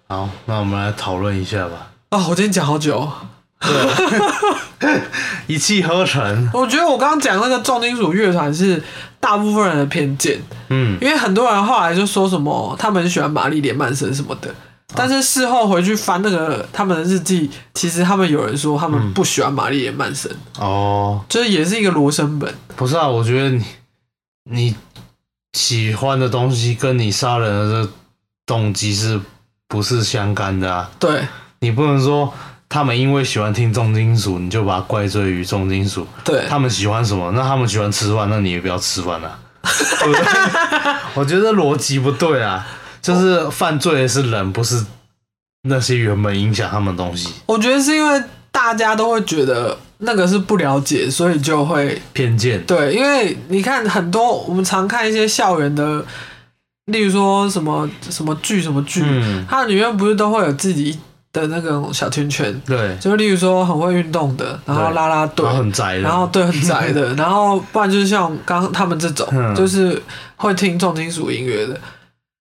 [0.08, 1.90] 好，那我们来讨论一下吧。
[2.10, 3.08] 哦，我今天讲好久，
[3.60, 5.00] 对，
[5.46, 6.50] 一气呵成。
[6.52, 8.82] 我觉得我刚刚讲那个重金属乐团是
[9.20, 14.52] 大部分人的偏见，嗯，因为很多人后来就说什么他们喜欢玛丽莲曼森什么的。
[14.94, 22.52] 但是事后回去翻那个他们的日记，其实他们有人说他们不喜欢玛丽莲曼森哦，就是也是一个罗生本。
[22.76, 23.64] 不是啊，我觉得你
[24.50, 24.76] 你
[25.52, 27.92] 喜欢的东西跟你杀人的这
[28.46, 29.20] 动机是
[29.68, 30.90] 不是相干的啊？
[30.98, 31.26] 对
[31.60, 32.32] 你不能说
[32.68, 36.06] 他们因为喜欢听重金属，你就把它怪罪于重金属。
[36.24, 37.30] 对，他们喜欢什么？
[37.32, 40.24] 那他们喜欢吃饭，那你也不要吃饭啊， 对不对？
[41.14, 42.66] 我觉得逻辑不对啊，
[43.04, 44.82] 就是犯罪的是人，不是
[45.68, 52.64] 那些原本影响他们的东西，我觉得是因为大家都会觉得那个是不了解，所以就会偏见。
[52.64, 56.02] 对，因为你看很多我们常看一些校园的，
[56.86, 60.98] 例如说什么什么剧什么剧，嗯，它里面不是都会有自己
[61.30, 69.54] 的那个小圈圈，对，就例如说很会运动的，然后对啦啦队然，后很宅的，然后对很宅的， 然后不然就是像刚刚他们这种，嗯。
[69.54, 70.02] 就是
[70.36, 71.78] 会听重金属音乐的，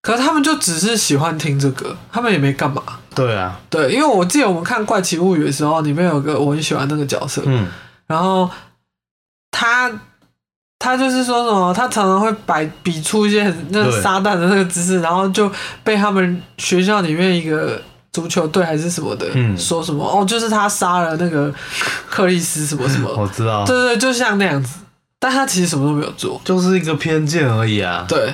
[0.03, 2.83] 可是他们就只是喜欢听这个，他们也没干嘛。
[3.15, 7.67] 对啊，对，因为我记得我们看《怪奇物语》的时候，里面有个我很喜欢那个角色，嗯，
[8.05, 8.49] 然后
[9.49, 9.89] 他
[10.77, 15.49] 他就是说什么，他常常会摆比出一些很那个撒旦的那个姿势，然后就
[15.83, 19.57] 被他们学校里面一个足球队还是什么的、嗯。
[19.57, 21.53] 说什么哦，就是他杀了那个
[22.09, 24.79] 克里斯什么什么，我知道，对对，对就像那样子，
[25.17, 28.05] 但他其实什么都没有做，就是一个偏见而已啊。
[28.09, 28.33] 对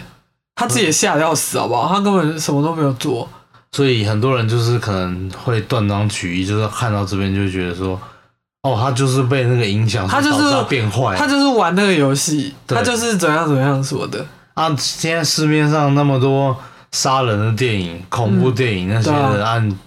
[0.59, 1.87] 他自己也吓得要死，好不好？
[1.87, 3.29] 他根本什么都没有做，
[3.71, 7.97] 所以很多人就是可能会断章取义，就是看到这边就觉得说，
[8.63, 11.15] 哦，他就是被那个影响，他就是他变坏。
[11.15, 16.53] 他就是玩那个游戏，他就是怎样怎样什么的，啊，现在市面上那么多
[16.91, 19.79] 杀人的电影、恐怖电影那些对的，按、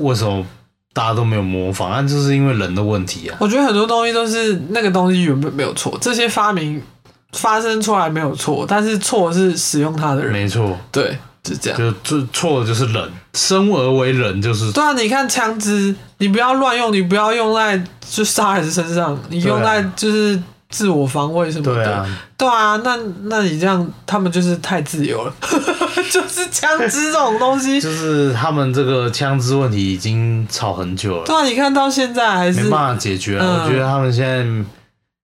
[0.00, 0.44] 为什么
[0.92, 1.90] 大家都没有模仿？
[1.90, 3.36] 按、就是因为人的问题啊。
[3.40, 6.82] 我觉得很多东西都是那个东西原本没有错，这些发明
[7.32, 10.32] 发生出来没有错，但是错是使用它的人。
[10.32, 11.16] 没错，对，
[11.46, 11.78] 是这样。
[11.78, 11.90] 就
[12.20, 21.74] 就错的就是人，生而为人就是对啊，你看枪支，你不要乱用，你不要用在就杀人身上，你用在就是自我防卫什么的。
[21.74, 25.32] 对啊，对啊，那那你这样，他们就是太自由了，
[26.10, 27.80] 就是枪支这种东西。
[27.80, 33.44] 就是他们这个枪支问题已经吵很久了，对啊，你看到现在还是没办法解决啊。
[33.46, 34.44] 嗯我觉得他们现在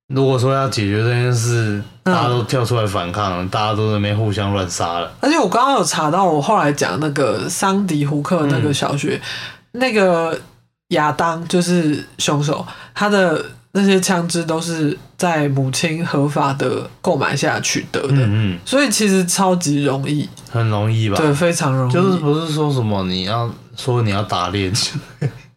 [0.08, 2.14] 如果说要解决这件事，嗯。
[2.14, 5.12] 大家都跳出来反抗了，大家都在那边互相乱杀了。
[5.20, 9.20] 而且我刚刚有查到，我后来讲那个桑迪胡克那个小学，
[9.72, 10.40] 那个
[10.90, 12.64] 亚当就是凶手，
[12.94, 21.16] 他的那些枪支都是在母亲合法的购买下取得的，嗯嗯，所以其实超级容易，很容易吧？
[21.16, 24.70] 对，非常容易，就是不是说什么你要说你要打猎，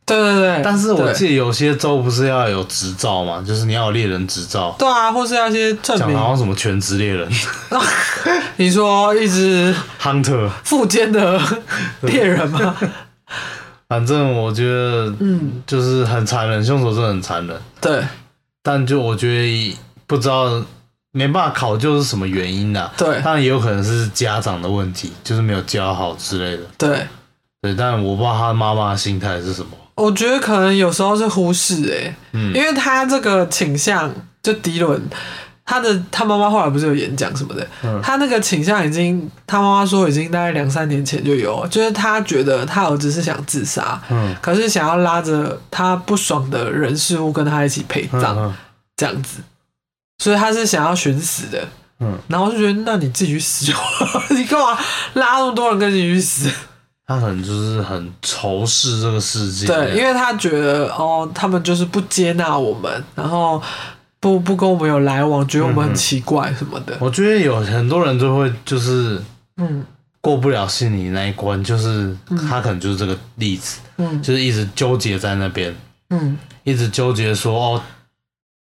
[0.10, 0.62] 对对对。
[0.64, 6.18] 但是我记得有些州不是要有执照嘛，就是你要有猎人执照，对啊，或是要一些证明。
[6.18, 7.30] 好像什么全职猎人
[8.58, 11.40] 你说一只 hunter，附肩的
[12.02, 12.76] 猎人吗？
[13.88, 18.04] 反正我觉得嗯，就是很残忍，凶手真的很残忍，对
[18.62, 20.62] 但就我觉得不知道
[21.12, 26.64] 没办法考究是什么原因的、对当然也有可能是家长的问题，就是没有教好之类的。
[26.78, 27.08] 对，
[27.62, 29.70] 对，但我不知道他妈妈的心态是什么。
[30.00, 32.54] 我觉得可能有时候是忽视哎、嗯。
[32.54, 35.02] 因为他这个倾向，就迪伦，
[35.66, 38.00] 他的他妈妈后来不是有演讲什么的，嗯。
[38.02, 48.54] 他那个倾向已经，他妈妈说已经大概两三年前就有，就是他觉得他儿子是想自杀，嗯，可是想要拉着他不爽的人事物跟他一起陪葬、嗯
[48.98, 49.40] 这样子，
[50.18, 51.68] 所以他是想要寻死的。
[52.02, 54.78] 嗯，然后就觉得，那你自己去死就好了， 你干嘛
[55.14, 56.50] 拉那么多人跟你去死？
[57.10, 59.66] 他可能就是很仇视这个世界。
[59.66, 63.60] 对，因为他觉得哦，他们就是不接纳我们，然后
[64.20, 66.96] 不不跟我们有来往，觉得我们很奇怪什么的。
[67.00, 69.20] 我觉得有很多人都会就是
[69.58, 69.84] 嗯。
[70.22, 72.16] 过不了心里那一关，就是
[72.48, 74.22] 他可能就是这个例子，嗯。
[74.22, 75.76] 就是一直纠结在那边，
[76.10, 76.38] 嗯。
[76.64, 77.82] 一直纠结说哦，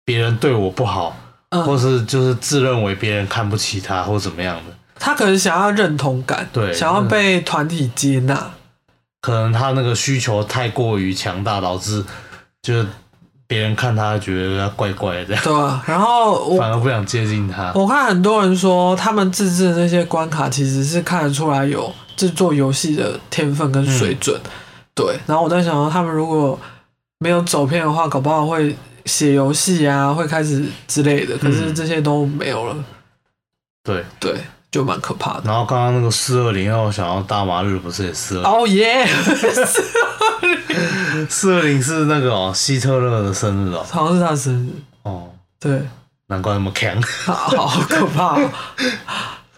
[0.04, 1.16] 别人对我不好，
[1.50, 8.52] 或嗯，是就是自认为别人看不起他或怎么样的，他可能想要认同感，对想要被团体接纳。
[9.20, 12.02] 可能他那个需求太过于强大，导致
[12.62, 12.86] 就是
[13.46, 15.84] 别人看他觉得他怪怪的，对啊？
[15.86, 17.70] 然后我反而不想接近他。
[17.74, 24.40] 我看很多人说，他们自制的那些关卡其实是看得出来有制作游戏的天分跟水准。
[24.94, 26.58] 对，然后我在想说，他们如果
[27.18, 28.74] 没有走偏的话，搞不好会
[29.04, 31.36] 写游戏啊，会开始之类的。
[31.36, 32.76] 可是这些都没有了，
[33.82, 34.34] 对，对，
[34.74, 35.42] 就蛮可怕的。
[35.44, 39.06] 然后刚刚那个四二零，让我想要大麻日不是也四二哦耶，
[41.30, 44.70] 四二零是那个哦希特勒的生日哦，好像是他生日，
[45.04, 45.80] 哦，对，
[46.26, 47.00] 难怪那么强。
[47.24, 47.34] 好
[47.68, 48.50] 好可怕、哦。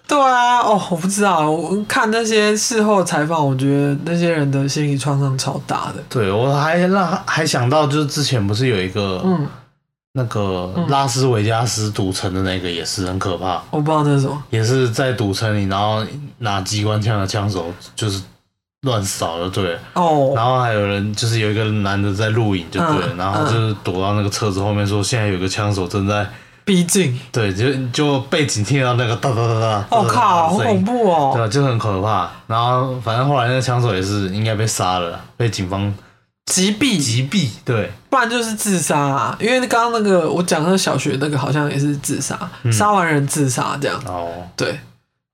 [0.06, 6.04] 对啊，哦，我不知道，我看那些事后采访，我觉得那些人的心理创伤超大的。
[6.10, 9.48] 对我还让还想到，就是之前不是有一个嗯
[10.16, 14.42] 那个拉斯维加斯赌城的那个也是很可怕，我不知道那是什么。
[14.48, 16.02] 也是在赌城里，然后
[16.38, 18.22] 拿机关枪的枪手就是
[18.80, 19.78] 乱扫就对了。
[19.92, 26.26] 哦，然后还有人就是有一个男的在录影就对了，嗯然后就是躲到那个车子后面说现在有个枪手正在
[26.64, 27.20] 逼近。
[27.30, 31.04] 对，就就背景听到那个哒哒哒哒，我、靠，好恐怖。
[31.04, 31.32] 怖哦！
[31.36, 32.30] 对，就很可怕。
[32.46, 35.92] 然后反正后来那个枪手也是应该被杀了，被警方
[36.46, 37.50] 击毙，击毙。
[37.64, 39.36] 对，不然就是自杀啊。
[39.40, 42.38] 因为刚刚那个我讲的小学那个好像也是自杀，
[42.72, 44.00] 杀、完人自杀这样。
[44.06, 44.78] 哦，对，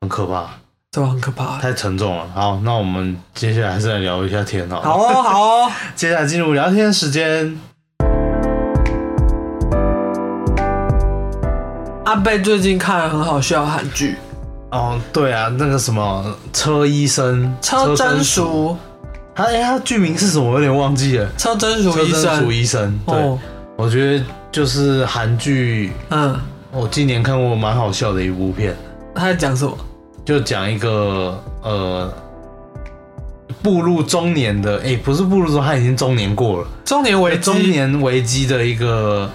[0.00, 0.46] 很可怕，
[0.90, 1.58] 这很可怕。
[1.58, 2.26] 太沉重了。
[2.34, 4.80] 好，那我们接下来还是来聊一下天好。
[4.80, 5.70] 好哦， 好哦。
[5.94, 7.58] 接下来进入聊天时间。
[12.04, 14.16] 阿贝最近看了很好笑的韩剧
[14.70, 18.78] 哦，对啊，那个什么车医生、《车真淑，淑
[19.34, 20.50] 他哎，他剧名是什么？
[20.50, 22.62] 我有点忘记了。》，车真淑车真淑医生。
[22.62, 23.38] 医生，对，哦，
[23.76, 26.38] 我觉得就是韩剧，嗯，
[26.70, 28.76] 我今年看过蛮好笑的一部片，
[29.14, 29.76] 他在讲什么？
[30.24, 32.12] 就讲一个呃，
[33.62, 37.42] 步入中年的，哎，不是步入中，他已经中年过了，中年危机。
[37.42, 39.28] 中年危机的一个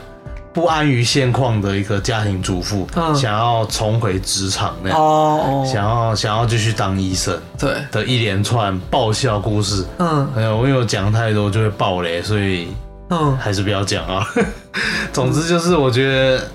[0.58, 3.16] 不安于现况的一个家庭主妇，嗯。
[3.16, 9.86] 想要重回职场那样，哦哦，想要想要继续当医生对，的一连串爆笑故事。
[10.00, 10.28] 嗯。
[10.36, 12.70] 哎呀，我有讲太多就会爆雷，所以
[13.12, 13.38] 嗯。
[13.38, 14.28] 还是不要讲啊。
[15.14, 16.48] 总之就是我觉得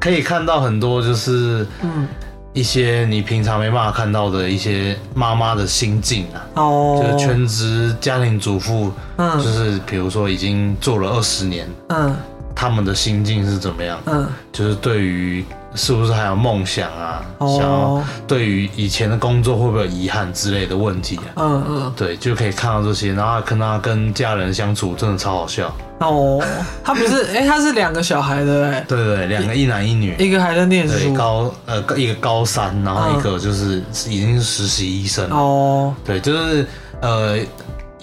[0.00, 2.08] 可以看到很多就是嗯，
[2.52, 9.40] 一些你平常没办法看到的一些妈妈的心境啊，哦，就是全职家庭主妇，嗯。
[9.40, 12.12] 就嗯是比如说已经做了二十年，嗯
[12.54, 13.98] 他们的心境是怎么样？
[14.06, 15.44] 嗯，就是对于
[15.74, 21.34] 是不是还有梦想啊，哦想要对于以前的工作会不会有遗憾之类的问题啊？
[21.36, 25.74] 嗯嗯，对，就可以看到这些，然后跟他跟家人相处真的超好笑。
[25.98, 26.42] 哦，
[26.84, 31.14] 他不是，哎，他是两个小孩的，哎，对对，对两个一男一女，一个还在念对书。
[31.14, 35.28] 高呃一个高三，然后嗯一个就是是已经是实习医生。
[35.30, 36.66] 哦，对，就是
[37.00, 37.38] 呃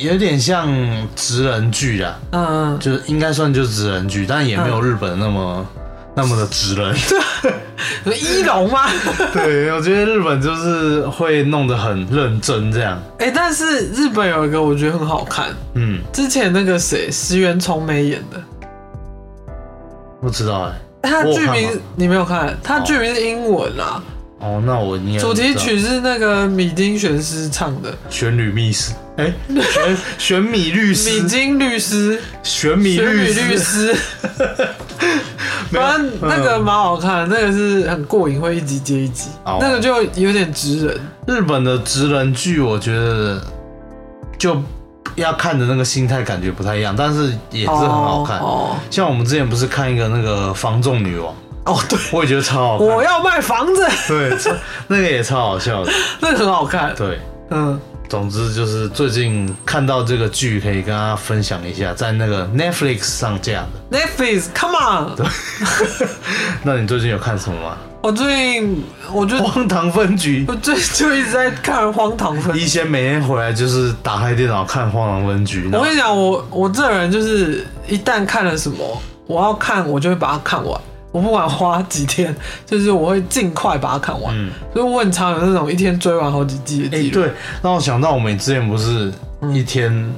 [0.01, 0.67] 有点像
[1.15, 5.65] 职人剧啦，嗯嗯，就是应该算就是职人剧，但也没有日本那么、
[6.15, 6.95] 那么的职人。
[8.05, 8.81] 有 一龙吗？
[9.33, 13.01] 对，我觉得日本就是会弄得很认真这样。
[13.19, 18.41] 哎，但是日本有一个我觉得很好看，嗯，之前那个谁石原聪美演的，
[20.19, 20.71] 不知道
[21.01, 24.03] 哎、他的剧名你没有看，他的剧名是英文啊，
[24.39, 29.33] 哦，那我应该主题曲是那个米丁玄师唱的，玄女密室，哎、
[29.71, 33.95] 玄玄米律米师，津律师，玄米律律师， 师，
[35.71, 39.29] 反正那个蛮好看，那个是很过瘾，会一集接一集。
[39.45, 43.41] 哦，那个就有点直人，日本的直人剧，我觉得
[44.37, 44.61] 就
[45.15, 48.39] 要看的那个心态感觉不太一样，但是也是很好看。
[48.39, 51.33] 哦像我们之前不是看一个那个《防仲女王》，
[51.65, 52.87] 哦，对，我也觉得超好看。
[52.87, 54.37] 我要卖房子，对，
[54.87, 55.91] 那个也超好笑的。
[56.19, 57.19] 那个很好看，对，
[57.51, 57.79] 嗯，
[58.11, 63.97] 总之就是最近看到这个剧，可以跟大家分享一下，在那个 Netflix 上架的。
[63.97, 65.15] Netflix，Come on！
[65.15, 65.25] 对
[66.61, 67.77] 那你最近有看什么吗？
[68.01, 68.83] 我最近
[69.13, 70.43] 我就荒唐分局。
[70.45, 80.81] 我最就一直在看《荒唐分局以前每天回来就是打开电脑看《荒唐分局》，我跟你讲，我我这人就是一旦看了什么，我要看我就会把它看完，
[81.11, 82.35] 我不管花几天，
[82.65, 84.33] 就是我会尽快把它看完。
[84.37, 87.21] 嗯，所以我很常有那种一天追完好几季的哎、记录。
[87.21, 87.31] 对，
[87.61, 89.11] 让我想到我们之前不是
[89.53, 90.13] 一天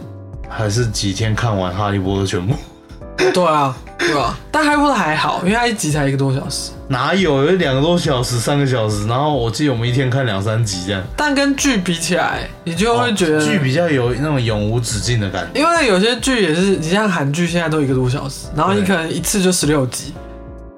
[0.48, 2.56] 还是几天看完《哈利波特》全部？
[3.34, 4.38] 对啊，对啊。
[4.52, 6.72] 但《哈利波特》还好，因为它一集才一个多小时。
[6.90, 9.08] 哪有有两个多小时、三个小时？
[9.08, 15.60] 然后我记得我们一天看两三集这样，但跟剧比起来，你就会觉得、哦剧比较有那种永无止境的感觉。
[15.60, 20.14] 因为有些剧也是，你像韩剧现在都一个多小时，然后你可能一次就十六集，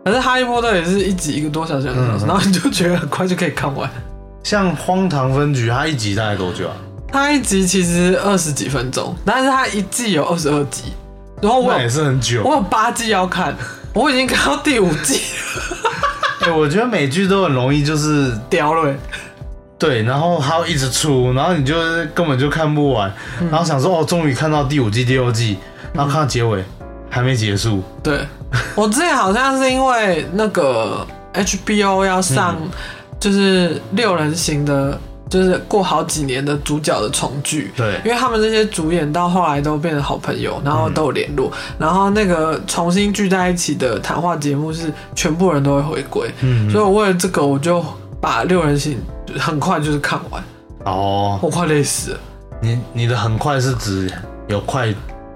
[0.06, 3.90] 可是《哈利波特》也是一集一个多小时、两个小时，嗯嗯然后你就觉得很快就可以看完。
[4.44, 6.76] 像《荒唐分局》，它一集大概多久啊？
[7.12, 10.94] 它一集其实二十几分钟，但是它一季有二十二集，
[11.42, 12.44] 然后我那也是很久。
[12.44, 13.56] 我有八季要看，
[13.96, 15.22] 我已经看到第五季，
[16.46, 18.96] 哎、我觉得美剧都很容易就是掉了欸。
[19.80, 25.58] 对，然后它会一直出，然后你就是根本就看不完，嗯然后想说哦，终于看到第五季、第六季，
[25.94, 26.64] 然后看到结尾、
[27.10, 27.82] 还没结束。
[28.04, 28.20] 对，
[28.76, 32.56] 我之前好像是因为那个 HBO 要上，
[33.20, 34.98] 就是六人行的，
[35.30, 37.72] 就是过好几年的主角的重聚。
[37.76, 38.00] 对。
[38.06, 47.84] 因为他们这些主演到后来都变成好朋友，然后都有联络，然后那个重新聚在一起的谈话节目是全部人都会回归，嗯，所以我为了这个我就
[48.22, 48.98] 把六人行
[49.38, 50.44] 很快就是看完，
[50.86, 52.18] 哦，我快累死了。
[52.62, 54.10] 你你的很快是指
[54.48, 54.94] 有快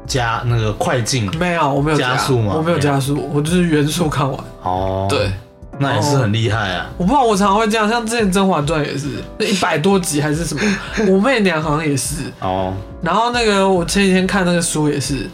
[0.10, 4.38] 加那个快进没有，我没有加速吗我没有加速，我就是原速看完。
[4.64, 5.32] 哦，对，
[5.78, 6.88] 那也是很厉害啊。
[6.98, 9.08] 我不知道我常常会这样，像之前《甄嬛传》也是，
[9.38, 10.62] 那一百多集还是什么，
[11.08, 12.16] 我妹娘好像也是。
[12.42, 15.30] 哦，然后那个我前几天看那个书也是，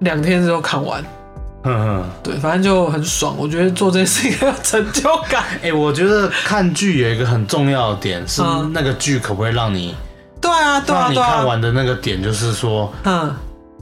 [0.00, 1.02] 两天之后看完。
[1.64, 3.34] 哼哼，对，反正就很爽。
[3.36, 5.42] 我觉得做这件事情很有成就感。
[5.64, 9.92] 哎、我觉得看剧有一个很重要的点是嗯那个剧可不可以让你
[10.40, 11.28] 对啊，对啊，对啊。
[11.28, 13.34] 看完的那个点，就是说嗯，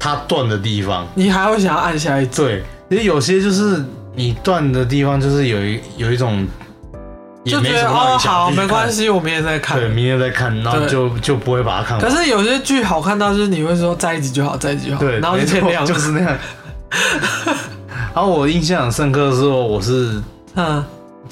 [0.05, 1.07] 它断的地方。
[1.15, 2.43] 你还会想要按下一集？
[2.43, 3.83] 对，因为有些就是
[4.15, 6.47] 你断的地方，就是有一有一种
[7.43, 9.89] 也就觉得没什么让哦，好，没关系，我明天再看对，。
[9.89, 12.07] 明天再看，然后就就不会把它看完。
[12.07, 15.87] 可是有些剧好看到就是你会说在一起就好，在一起就好，对，然后就没错天亮。
[15.87, 16.37] 就是那样。
[18.15, 20.21] 然后我印象很深刻的时候，我是
[20.55, 20.85] 嗯，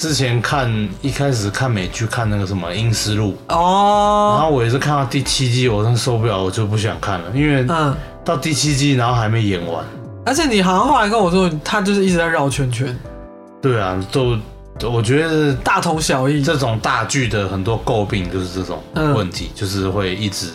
[0.03, 0.69] 之前看
[1.01, 4.35] 一开始看美剧看那个什么《阴尸路》，哦。
[4.37, 7.95] 然哦，后我也是看到第七季，我真的受不了，我就不想看了，因为嗯，
[8.25, 9.85] 到第七季然后还没演完。
[10.27, 12.99] 而且你好像后来跟我说，他就是一直在绕圈圈，
[13.63, 14.37] 对啊，都
[14.91, 16.43] 我觉得大同小异。
[16.43, 20.49] 这种大剧的很多诟病就是这种嗯问题，就是会一直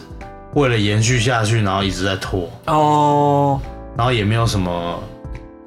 [0.55, 3.57] 为了延续下去，然后一直在拖，哦，
[3.95, 5.01] 然后也没有什么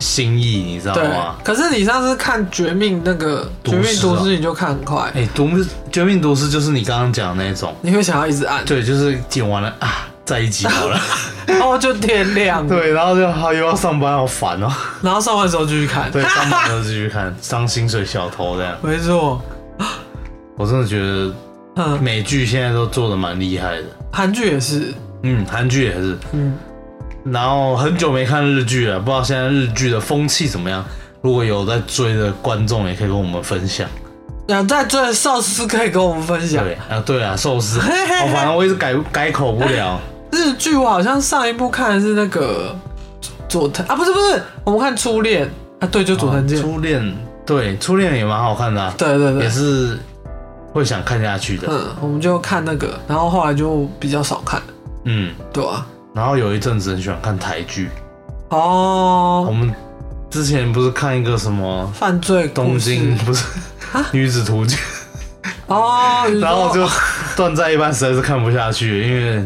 [0.01, 1.37] 新意，你知道对吗？。
[1.45, 5.49] 可是你上次看《绝命》那个《绝命毒师》，你就看很快，哎，毒
[5.93, 10.99] 绝命毒师就是你刚刚讲的那种，你会想要一直按，对，就是剪完了啊，在一集好了。
[11.47, 12.67] 然 后就天亮。
[12.67, 14.73] 对，然后就好又要上班，好烦哦。
[15.03, 16.11] 然后上班的时候继续看。
[16.11, 18.75] 对，上班的时候继续看， 当薪水小偷这样。
[18.83, 19.41] 没错，
[20.57, 21.35] 我真的觉得
[21.77, 23.85] 嗯，美剧现在都做的蛮厉害的。
[24.13, 24.93] 韩剧也是，
[25.23, 26.19] 嗯，韩剧也是。
[26.33, 26.57] 嗯，
[27.25, 30.85] 然后很久没看日剧了，不知道现在日剧的风气怎么样。
[31.23, 33.87] 如果有在追的观众，也可以跟我们分享。
[34.49, 36.65] 然后在追的寿司可以跟我们分享。
[36.65, 40.01] 对啊，对啊，寿司， 哦，反正我一直改改口不了。
[40.33, 42.75] 日剧我好像上一部看的是那个
[43.49, 45.49] 佐藤啊，不是不是，我们看初恋
[45.79, 46.61] 啊，对，就佐藤健。
[46.61, 49.99] 初恋，对，初恋也蛮好看的、啊，也对对也，是
[50.73, 51.69] 会想看下去的。
[51.71, 54.61] 嗯，我们就看那个，然后后来就比较少看，
[55.05, 57.89] 嗯，对吧、然后有一阵子很喜欢看台剧，
[58.49, 59.73] 哦我哦，们
[60.31, 63.45] 之前不是看一个什么犯罪故东事京不是
[64.13, 64.79] 女子图鉴，
[65.67, 66.89] 哦，你说然后就
[67.37, 69.45] 断在一半，实在是看不下去，因为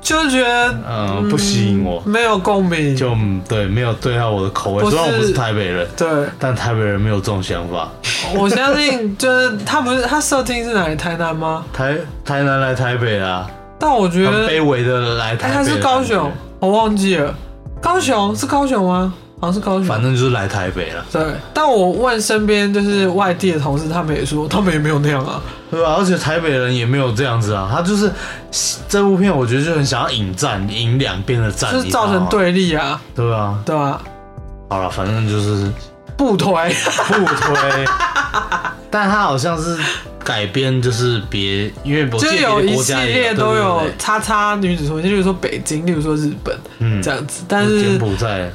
[0.00, 4.82] 就觉得嗯不吸引我，没有共鸣，就嗯对没有对到我的口味。
[4.82, 6.08] 不虽然我不是台北人，对。
[6.38, 7.88] 但台北人没有这种想法。
[8.34, 10.96] 我相信，就是他不是他设定是哪里？
[10.96, 11.64] 台南吗？
[11.72, 13.46] 台台南来台北啦，
[13.80, 15.54] 但我觉很得，卑微的来台哎，北。
[15.56, 17.34] 他是高雄，，我忘记了，
[17.80, 19.12] 高雄是高雄吗？
[19.40, 19.84] 好像是高雄。
[19.86, 21.24] 反正就是来台北了，对，
[21.54, 25.42] 但我问身边就是外地的同事，他们也说他们也没有那样啊。
[25.70, 25.94] 对吧？
[25.98, 28.10] 而且台北人也没有这样子啊，他就是
[28.86, 33.58] 这部片，我觉得就很想要引战，引两边的战，就是造成对立啊，对啊。
[33.64, 33.98] 对啊、
[34.68, 35.72] 好了，反正就是
[36.20, 36.52] 不推，
[37.08, 37.86] 不推，
[38.90, 39.74] 但他好像是
[40.22, 47.42] 改编，就是别，因为我就有一系列都有叉叉女子图就，例如说北京，例如说日本嗯，这样子。
[47.48, 48.50] 但是柬，埔寨，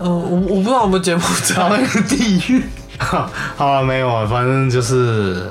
[0.00, 2.62] 嗯、我我不知道有没有柬埔寨那寨个地域。
[3.54, 5.46] 好了，没有啊，反正就是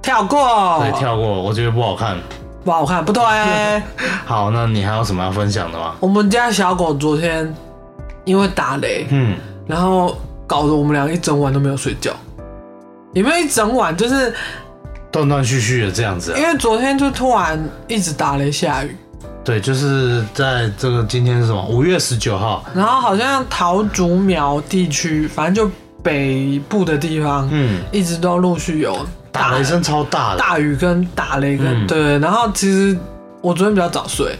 [0.00, 2.16] 跳过，对跳过，我觉得不好看。
[2.64, 3.20] 不好看，不推。
[4.24, 5.96] 好，那你还有什么要分享的吗？
[5.98, 7.52] 我们家小狗昨天
[8.24, 9.36] 因为打雷，嗯，
[9.66, 10.16] 然后
[10.50, 12.12] 搞得我们俩一整晚都没有睡觉。
[13.12, 14.34] 也没有一整晚，就是
[15.12, 16.44] 断断续续的这样子、啊因。
[16.44, 18.96] 为昨天就突然一直打雷下雨，
[19.44, 21.64] 对，就是在这个今天是什么？
[21.68, 22.64] 五月十九号。
[22.74, 25.72] 然后好像桃竹苗地区，反正就
[26.02, 30.38] 北部的地方，嗯，一直都陆续有打雷声超大的。
[30.38, 32.98] 大雨跟打雷跟、嗯对，然后其实
[33.40, 34.36] 我昨天比较早睡，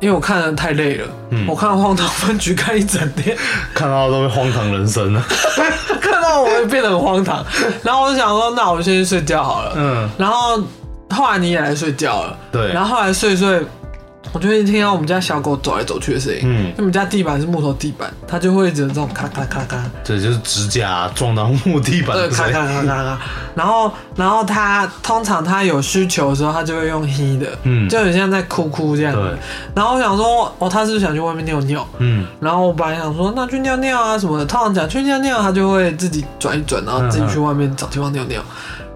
[0.00, 3.36] 因为我看的太累了，嗯我看《荒唐分局》看一整天，
[3.74, 5.22] 看到都会荒唐人生了。
[6.00, 7.44] 看到我会变得很荒唐，
[7.82, 9.72] 然后我就想说，那我先去睡觉好了。
[9.76, 10.58] 嗯，然后
[11.10, 12.72] 后来你也来睡觉了，对。
[12.72, 13.62] 然后后来睡睡，
[14.32, 16.40] 我就会听到我们家小狗走来走去的声音。
[16.44, 22.52] 嗯我们家地板是木头地板，它就会一直有这种咔咔咔咔，对，就是指甲撞到木地板对，的声音。
[22.52, 23.18] 咔咔咔咔咔。
[23.54, 29.14] 然后，然后它通常它有需求的时候，它就会用嘿的，嗯就很像在哭哭这样。
[29.14, 29.22] 对，
[29.74, 31.86] 然后我想说，哦，它是不是想去外面尿尿？
[31.98, 34.44] 嗯，然后我本来想说，那去尿尿啊什么的。
[34.46, 38.40] 通常讲去尿尿，它就会自己转一转，然后自己去外面找地方尿尿。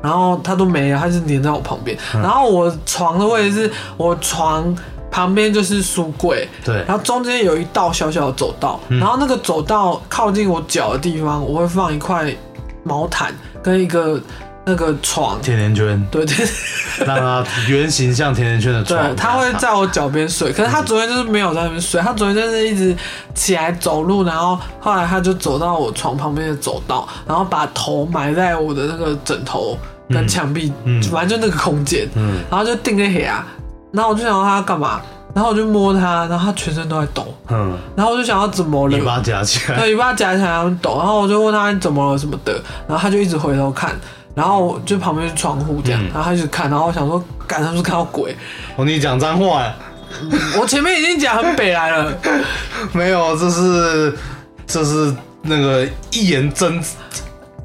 [0.01, 1.97] 然后它都没有，它是黏在我旁边。
[2.13, 4.75] 然后我床的位置是我床
[5.15, 12.35] 旁边就是书柜，对，然后中间有一道小小的走道，然后那个走道靠近我脚的地方，我会放一块
[12.83, 14.21] 毛毯跟一个
[14.65, 16.35] 那个床，甜甜圈，对对
[17.07, 19.01] 让它 圆形像甜甜圈的床。
[19.01, 22.93] 对，它会 在我脚边睡，可是它昨天就是没有在那边睡，它昨天就是一直
[23.37, 32.41] 起来走路，然后后来它就走到我床旁边的走道，然后把头埋在我的那个枕头跟墙壁，嗯反正就那个空间，嗯。
[32.51, 33.47] 然后就定在黑啊，
[33.95, 35.01] 然后我就想要他干嘛，
[35.33, 39.79] 然后我就摸他，然后他全身都在抖，嗯，然后我就想要怎么了尾，巴夹起来。
[39.79, 42.53] 对，尾巴夹起来很抖，然后我就问他你怎么了什么的，
[42.89, 43.99] 然后他就一直回头看，
[44.35, 48.37] 然后我就旁边是窗户这样，嗯然后他一直看，然后我想说，赶他是不是看到鬼？
[48.77, 49.73] 哦，你讲脏话呀？
[50.61, 52.13] 我前面已经讲很北来了，
[52.93, 54.17] 没有，这是
[54.67, 56.81] 这是那个一言真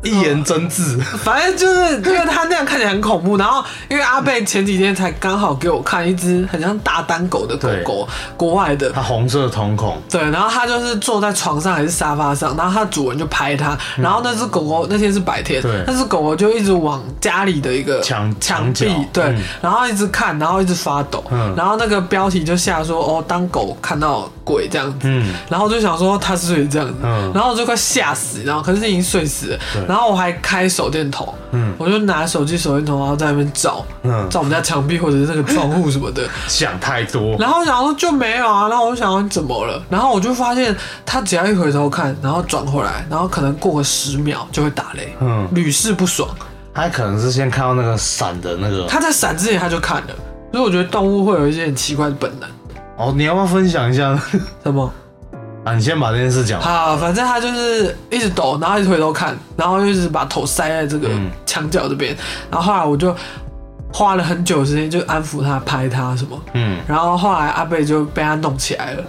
[0.04, 1.00] 一言真挚。
[1.24, 8.90] 反正就是因为他那样看起来很恐怖，然后因为阿贝前几天才刚好给我看一只很像大丹狗的狗狗，国外的。
[8.92, 27.32] 它红色瞳孔，对，然后它就是坐在床上还是沙发上，然后它主人就拍它，然后那只狗狗那天是白天，那只狗狗就一直往家里的一个墙墙壁对嗯，然后一直看，然后一直发抖嗯，然后那个标题就下说哦，当狗看到鬼这样子，嗯，然后就想说它是不是也这样子，嗯。
[27.34, 29.60] 然后我就快吓死，然后可是已经睡死了。
[29.74, 37.36] 对，然后我还开手电筒，嗯我就拿手机手电筒，然后在那边照，嗯照我们家墙壁或者是那个窗户什么的， 想太多。
[37.40, 40.76] 然后我想说就没有啊，然后我就想说你怎么了，然后我就发现
[41.08, 46.30] 他只要一回头看，然后转回来，然后可能过个十秒就会打雷，嗯，屡试不爽。
[46.72, 48.86] 他可能是先看到那个闪的那个。
[48.88, 50.14] 他在闪之前他就看了，
[50.52, 52.48] 所以我觉得动物会有一些很奇怪的本能。
[52.96, 54.16] 哦，你要不要分享一下？
[54.64, 54.94] 什么？
[55.70, 56.68] 啊，你先把这件事讲完。
[56.68, 62.16] 好，反正他就是一直抖，然后一直回头看，然后一直把头塞在这个嗯墙角这边，
[62.50, 63.16] 然后后来我就
[63.94, 69.04] 花了很久的时间就安抚他、拍他什么，嗯然后后来阿贝就被他弄起来了，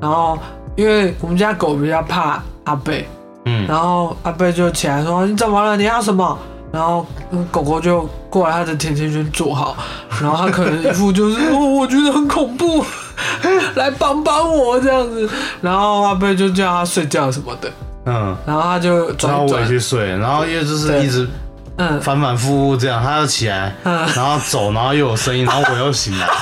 [0.00, 0.38] 然后
[0.76, 3.08] 因为我们家狗比较怕阿贝，
[3.46, 5.76] 嗯然后阿贝就起来说：“你怎么了？
[5.76, 6.38] 你要什么？”
[6.70, 9.76] 然后嗯狗狗就过来，它的甜甜圈做好，
[10.20, 12.84] 然后他可能一副就是哦，我觉得很恐怖，
[13.76, 15.28] 来帮帮我这样子。
[15.60, 17.70] 然后阿贝就叫他睡觉什么的，
[18.06, 21.28] 嗯，然后他就然后我也转转，去睡，然后因为就是一直
[21.76, 22.00] 嗯。
[22.00, 24.06] 反反复复这样，他要起来，嗯。
[24.14, 26.28] 然后走，然后又有声音，然后我又醒来。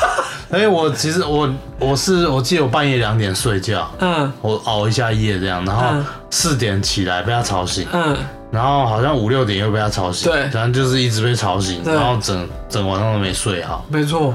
[0.53, 1.49] 因为我其实我
[1.79, 4.31] 我是我记得我半夜两点睡觉，嗯。
[4.43, 6.05] 我熬一下夜这样，然后嗯。
[6.31, 8.17] 四点起来被他吵醒，嗯，
[8.51, 10.43] 然后好像五六点又被他吵醒，对。
[10.51, 11.95] 反正就是一直被吵醒，对。
[11.95, 14.35] 然后整整晚上都没睡好，没错。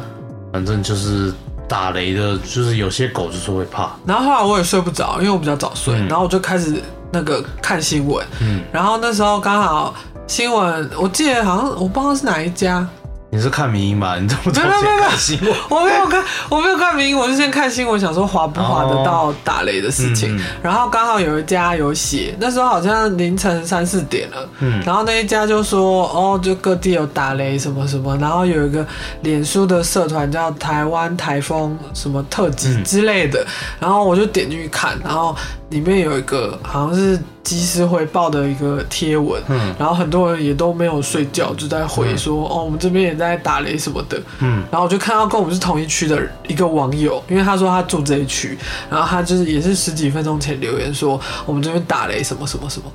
[0.52, 1.32] 反正就是
[1.68, 6.08] 打雷的，就是有些狗就是会怕，然后后来我也睡不着，因为我比较早睡，嗯。
[6.08, 9.94] 然后我就开始那个看新闻，嗯，然后那时候刚好
[10.28, 12.88] 新闻，我记得好像我不知道是哪一家，
[13.30, 14.18] 你是看民音吧？
[14.18, 20.40] 你这么早没有没有没有看新闻，我没有看，我没有看明，我是先看新闻，想说划不划得到打雷的事情。
[20.64, 24.82] 然后刚好有一家有写，那时候好像凌晨三四点了，嗯。
[24.86, 28.86] 然后那一家就说，哦，就各地有打雷什么什么，然后有一个
[29.24, 32.84] 脸书的社团叫台湾台风什么特辑嗯。
[32.86, 33.46] 之类的，
[33.78, 35.36] 然后我就点进去看，然后
[35.70, 44.18] 里面有一个好像是及时回报的一个贴文，嗯然后很多人也都没有睡觉，就在回说，哦，我们这边也在打雷什么的。
[44.40, 48.58] 嗯然后我就看到跟我们是同一区的一个网友，因为他说他住这一区，
[48.90, 52.90] 然后他就是也是十几分钟前留言说我们这边打雷什么什么什么，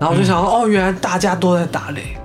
[0.00, 2.16] 然后我就想说、哦，原来大家都在打雷，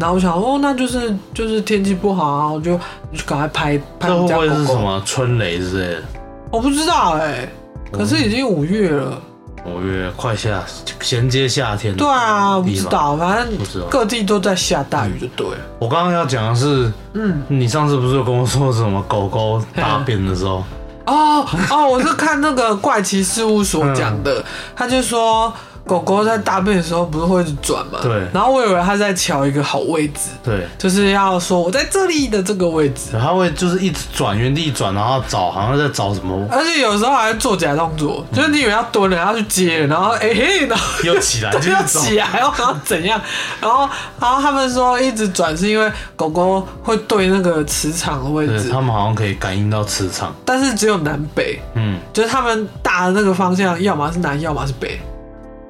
[0.00, 2.76] 然后我想说哦，那就是就是天气不好啊，我就
[3.12, 4.74] 就赶快拍拍这会我们家狗狗不会是什？
[4.74, 6.02] 么春雷之类的？
[6.50, 7.48] 我不知道哎、
[7.92, 9.22] 可是已经五月了。
[9.68, 10.62] 五月快下，
[11.00, 11.94] 衔接夏天。
[11.94, 15.58] 对啊，我不知道，反不知道正各地都在下大雨就对了。
[15.78, 20.64] 我刚刚要讲的是，嗯，你上次不是有跟我说什么狗狗大便的时候，
[21.06, 24.44] 哦哦，我是看那个怪奇事务所讲的，
[24.74, 25.52] 他就说
[25.88, 27.98] 狗狗在大便的时候不是会转嘛？
[28.02, 40.84] 对然后我以为它在瞧一个好位置，对，就是要说我在这里的这个位置，它会就是一直转，原地转，然后找，好像在找什么，而且有时候还会做假动作，就是你以为要蹲了，要去接，然后哎、嘿， 然后。
[41.04, 42.00] 又起来，就要是走。
[42.00, 43.18] 起来，然后要怎样？
[43.60, 43.88] 然后，
[44.20, 55.00] 然后他们说一直转是因为狗狗会对那个磁场的位置，对他们好像可以感应到磁场，但是只有南北，嗯，就是他们大的那个方向，要么是南，要么是北。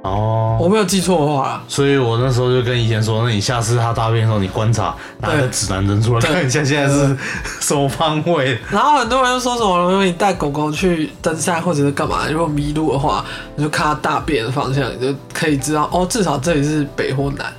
[0.04, 7.16] 哦，我没有记错的话，所以我那时候就跟以前说，那你下次他大便的时候，你观察拿个指南针出来看一下现在是
[7.60, 8.56] 什么方位。
[8.70, 13.24] 然后很多人就说什么，如果你带狗狗去登山或者是干嘛，如果迷路的话，
[13.56, 17.52] 你就看它大便的方向，你就可以知道哦，至少这里是北或南。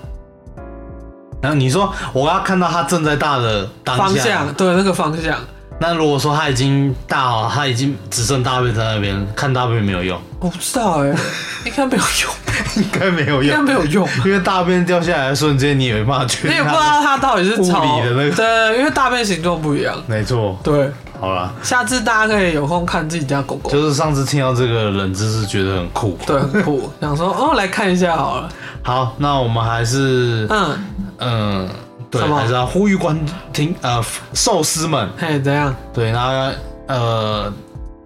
[1.41, 5.37] 然后你说我要看到它正在大的当方，向，对那个方向。
[5.79, 10.19] 那如果说它已经大好，它已经只剩大便在那边，看大便没有用。
[10.39, 11.07] 我不知道哎、
[11.65, 12.33] 应该没有用。
[12.75, 14.09] 应该没有用应该用，没有用。
[14.25, 19.95] 因为大便掉下来的瞬间，你也没办法确你也不知道它到底是朝物理的那个对，因为大便形状不一样。
[20.07, 26.17] 没错，对，好了，下次大家可以有空看自己家狗狗，就是上次听到这个冷知识，觉得很酷。
[26.27, 26.91] 对，很酷。
[26.99, 28.49] 想说哦，来看一下好了。
[28.83, 30.79] 好，那我们还是嗯，
[31.19, 31.69] 嗯，
[32.11, 33.17] 对，还是要呼吁观
[33.53, 34.03] 听呃
[34.33, 35.75] 寿司们，嘿，怎样？
[35.93, 36.57] 对，然后
[36.87, 37.53] 呃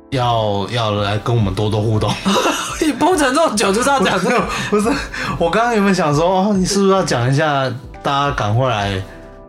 [0.09, 2.11] 要要来跟我们多多互动。
[2.81, 4.89] 你铺成这么久就是要讲这个，不是，
[5.37, 9.01] 我刚刚有没有想说，哦，你是不是要讲一下，大家赶快来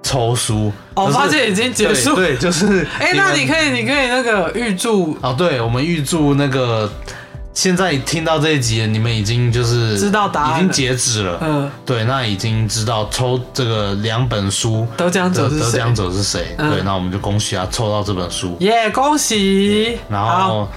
[0.05, 0.71] 抽书？
[0.95, 2.15] 哦，发现已经结束。
[2.15, 2.87] 对，对就是。
[3.01, 6.89] 哎，那你可以，你可以那个预祝哦，对，我们预祝那个
[7.55, 11.39] 现在听到这一集，你们已经就是知道答案已经截止了。
[11.41, 16.55] 嗯对，那已经知道抽这个两本书得奖者是谁得得奖者是谁？
[16.59, 19.97] 嗯对，那我们就恭喜他抽到这本书，耶，恭喜！
[20.09, 20.69] 然好后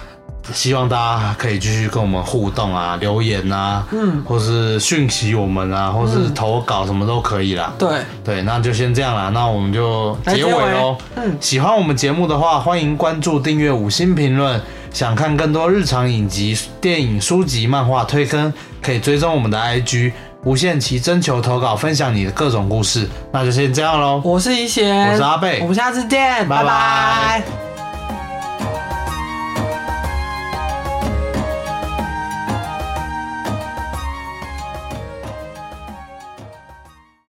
[0.53, 7.73] 希望大家可以继续跟我们互动啊，留言啊，嗯，或是讯息我们啊，或是投稿什么都可以啦。
[7.79, 10.95] 对，对，那就先这样啦，那我们就结尾喽。
[11.15, 14.61] 嗯，喜欢我们节目的话，欢迎关注、订阅、五星评论。
[14.93, 20.11] 想看更多日常影集、电影、书籍、漫画推坑，可以追踪我们的 IG
[20.43, 23.07] 无限期征求投稿，分享你的各种故事。
[23.31, 24.21] 那就先这样喽。
[24.23, 27.66] 我是一贤，我是阿贝我们下次见，拜拜拜拜